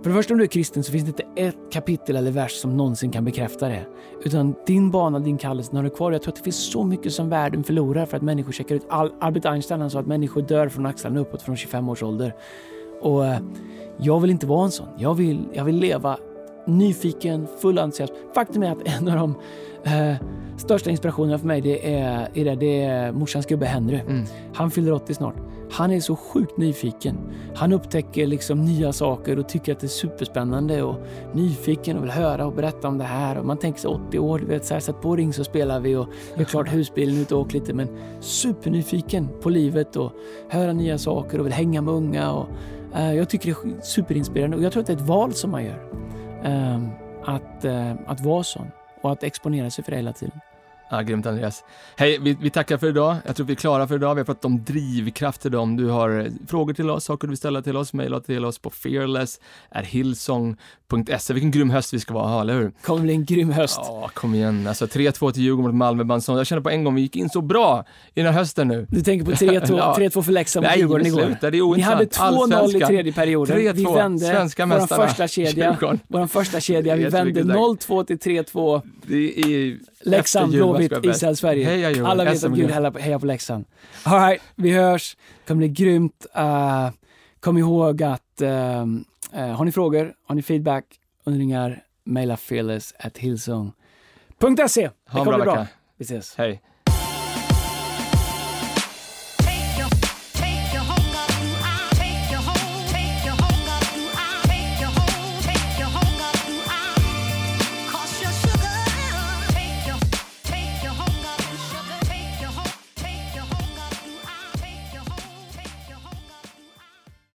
För 0.02 0.10
det 0.10 0.16
första 0.16 0.34
om 0.34 0.38
du 0.38 0.44
är 0.44 0.48
kristen 0.48 0.82
så 0.82 0.92
finns 0.92 1.04
det 1.04 1.08
inte 1.08 1.42
ett 1.42 1.72
kapitel 1.72 2.16
eller 2.16 2.30
vers 2.30 2.52
som 2.52 2.76
någonsin 2.76 3.10
kan 3.10 3.24
bekräfta 3.24 3.68
det. 3.68 3.86
Utan 4.24 4.54
din 4.66 4.90
bana, 4.90 5.18
din 5.18 5.38
kallelse, 5.38 5.70
den 5.70 5.76
har 5.76 5.84
du 5.84 5.90
kvar. 5.90 6.12
Jag 6.12 6.22
tror 6.22 6.32
att 6.32 6.36
det 6.36 6.42
finns 6.42 6.72
så 6.72 6.84
mycket 6.84 7.12
som 7.12 7.28
världen 7.28 7.64
förlorar 7.64 8.06
för 8.06 8.16
att 8.16 8.22
människor 8.22 8.52
checkar 8.52 8.74
ut. 8.74 8.86
Albert 9.20 9.44
Einstein 9.44 9.80
han 9.80 9.90
sa 9.90 10.00
att 10.00 10.06
människor 10.06 10.42
dör 10.42 10.68
från 10.68 10.86
axlarna 10.86 11.20
uppåt 11.20 11.42
från 11.42 11.56
25 11.56 11.88
års 11.88 12.02
ålder. 12.02 12.34
Och 13.00 13.26
eh, 13.26 13.38
jag 13.96 14.20
vill 14.20 14.30
inte 14.30 14.46
vara 14.46 14.64
en 14.64 14.70
sån. 14.70 14.88
Jag 14.98 15.14
vill, 15.14 15.48
jag 15.52 15.64
vill 15.64 15.76
leva 15.76 16.18
nyfiken, 16.66 17.46
full 17.60 17.78
entusiasm. 17.78 18.14
Faktum 18.34 18.62
är 18.62 18.72
att 18.72 18.88
en 18.98 19.08
av 19.08 19.16
de 19.16 19.34
eh, 19.86 20.16
största 20.56 20.90
inspirationerna 20.90 21.38
för 21.38 21.46
mig 21.46 21.60
det 21.60 21.94
är, 21.94 22.28
är, 22.34 22.44
det, 22.44 22.54
det 22.54 22.82
är 22.82 23.12
morsans 23.12 23.46
gubbe 23.46 23.66
Henry. 23.66 24.00
Mm. 24.00 24.24
Han 24.54 24.70
fyller 24.70 24.92
80 24.92 25.14
snart. 25.14 25.34
Han 25.70 25.92
är 25.92 26.00
så 26.00 26.16
sjukt 26.16 26.56
nyfiken. 26.56 27.18
Han 27.54 27.72
upptäcker 27.72 28.26
liksom 28.26 28.64
nya 28.64 28.92
saker 28.92 29.38
och 29.38 29.48
tycker 29.48 29.72
att 29.72 29.80
det 29.80 29.86
är 29.86 29.88
superspännande 29.88 30.82
och 30.82 30.96
nyfiken 31.34 31.96
och 31.96 32.04
vill 32.04 32.10
höra 32.10 32.46
och 32.46 32.52
berätta 32.52 32.88
om 32.88 32.98
det 32.98 33.04
här. 33.04 33.38
Och 33.38 33.46
man 33.46 33.58
tänker 33.58 33.80
sig 33.80 33.90
80 33.90 34.18
år, 34.18 34.38
du 34.38 34.46
vet, 34.46 34.64
så 34.64 34.74
här, 34.74 34.80
sätt 34.80 35.00
på 35.00 35.16
ring 35.16 35.32
så 35.32 35.44
spelar 35.44 35.80
vi 35.80 35.96
och 35.96 36.08
gör 36.36 36.44
klart 36.44 36.72
husbilen 36.72 37.20
ute 37.20 37.34
och 37.34 37.40
åker 37.40 37.54
lite. 37.54 37.74
Men 37.74 37.88
supernyfiken 38.20 39.28
på 39.42 39.50
livet 39.50 39.96
och 39.96 40.12
höra 40.48 40.72
nya 40.72 40.98
saker 40.98 41.38
och 41.38 41.46
vill 41.46 41.52
hänga 41.52 41.82
med 41.82 41.94
unga. 41.94 42.32
Och, 42.32 42.46
eh, 42.94 43.14
jag 43.14 43.28
tycker 43.28 43.46
det 43.46 43.70
är 43.70 43.80
superinspirerande 43.80 44.56
och 44.56 44.62
jag 44.62 44.72
tror 44.72 44.80
att 44.80 44.86
det 44.86 44.92
är 44.92 44.96
ett 44.96 45.08
val 45.08 45.32
som 45.32 45.50
man 45.50 45.64
gör. 45.64 45.90
Eh, 46.44 46.82
att, 47.24 47.64
att 48.06 48.20
vara 48.20 48.42
sån 48.42 48.66
och 49.06 49.12
att 49.12 49.22
exponera 49.22 49.70
sig 49.70 49.84
för 49.84 49.90
det 49.90 49.96
hela 49.96 50.12
tiden. 50.12 50.40
Ja, 50.90 51.02
grymt 51.02 51.26
Andreas. 51.26 51.64
Hej, 51.96 52.18
vi, 52.18 52.36
vi, 52.40 52.50
tackar 52.50 52.78
för 52.78 52.88
idag. 52.88 53.16
Jag 53.26 53.36
tror 53.36 53.46
vi 53.46 53.52
är 53.52 53.56
klara 53.56 53.88
för 53.88 53.94
idag. 53.94 54.14
Vi 54.14 54.20
har 54.20 54.24
pratat 54.24 54.44
om 54.44 54.64
drivkraft 54.64 55.46
idag. 55.46 55.62
Om 55.62 55.76
du 55.76 55.86
har 55.86 56.28
frågor 56.48 56.74
till 56.74 56.90
oss, 56.90 57.04
saker 57.04 57.26
du 57.26 57.30
vill 57.30 57.38
ställa 57.38 57.62
till 57.62 57.76
oss, 57.76 57.92
mejla 57.92 58.20
till 58.20 58.44
oss 58.44 58.58
på 58.58 58.70
fearless.hillsong.se. 58.70 61.32
Vilken 61.32 61.50
grym 61.50 61.70
höst 61.70 61.94
vi 61.94 62.00
ska 62.00 62.14
vara, 62.14 62.40
eller 62.40 62.54
hur? 62.54 62.72
kommer 62.82 63.00
bli 63.00 63.12
en 63.12 63.24
grym 63.24 63.50
höst. 63.50 63.80
Ja, 63.82 64.10
kom 64.14 64.34
igen. 64.34 64.66
Alltså 64.66 64.86
3-2 64.86 65.32
till 65.32 65.42
Djurgården 65.42 65.70
mot 65.70 65.74
Malmö 65.74 66.04
Bandsson. 66.04 66.36
Jag 66.36 66.46
känner 66.46 66.62
på 66.62 66.70
en 66.70 66.84
gång, 66.84 66.94
vi 66.94 67.00
gick 67.00 67.16
in 67.16 67.30
så 67.30 67.40
bra 67.40 67.84
i 68.14 68.22
den 68.22 68.32
här 68.32 68.38
hösten 68.38 68.68
nu. 68.68 68.86
Du 68.90 69.02
tänker 69.02 69.24
på 69.24 69.32
3-2 69.32 69.76
ja. 69.76 69.94
för 70.22 70.32
Leksand 70.32 70.66
mot 70.66 70.76
Djurgården 70.76 71.06
igår? 71.06 71.22
Sluta, 71.22 71.50
det 71.50 71.58
är 71.58 71.62
ointressant. 71.62 72.48
Ni 72.48 72.54
hade 72.54 72.66
2-0 72.66 72.76
i 72.76 72.80
tredje 72.86 73.12
perioden. 73.12 73.56
3-2, 73.56 73.72
vi 73.72 73.84
vände 73.84 74.26
svenska. 74.26 74.66
Vår 74.66 74.86
första 74.86 75.28
kedja. 75.28 75.76
Vår 76.08 76.26
första 76.26 76.60
kedja. 76.60 76.96
Vi 76.96 77.04
vände 77.04 77.42
0-2 77.42 78.04
till 78.04 78.18
3-2. 78.18 78.82
Det 79.06 79.40
är 79.40 79.78
Leksand, 80.06 80.52
Blåvitt? 80.52 80.92
Israel, 81.04 81.36
Sverige. 81.36 81.64
Heja 81.64 82.06
Alla 82.06 82.24
vet 82.24 82.44
att 82.44 82.52
Gud 82.52 82.70
hejar 82.70 82.90
på, 82.90 82.98
hejar 82.98 83.18
på 83.18 83.26
Leksand. 83.26 83.64
All 84.02 84.20
right, 84.20 84.42
vi 84.54 84.72
hörs. 84.72 85.16
Det 85.16 85.48
kommer 85.48 85.58
bli 85.58 85.68
grymt. 85.68 86.26
Uh, 86.36 86.90
kom 87.40 87.58
ihåg 87.58 88.02
att 88.02 88.40
ehm, 88.40 89.04
eh, 89.32 89.46
har 89.46 89.64
ni 89.64 89.72
frågor, 89.72 90.14
har 90.26 90.34
ni 90.34 90.42
feedback, 90.42 90.84
undringar, 91.24 91.82
mejla 92.04 92.36
fearless 92.36 92.94
at 92.98 93.18
hillsong.se. 93.18 94.82
Det 94.82 94.90
kommer 95.10 95.24
bra 95.24 95.36
bli 95.36 95.44
bra. 95.44 95.66
Vi 95.96 96.04
ses. 96.04 96.34
Hej. 96.36 96.62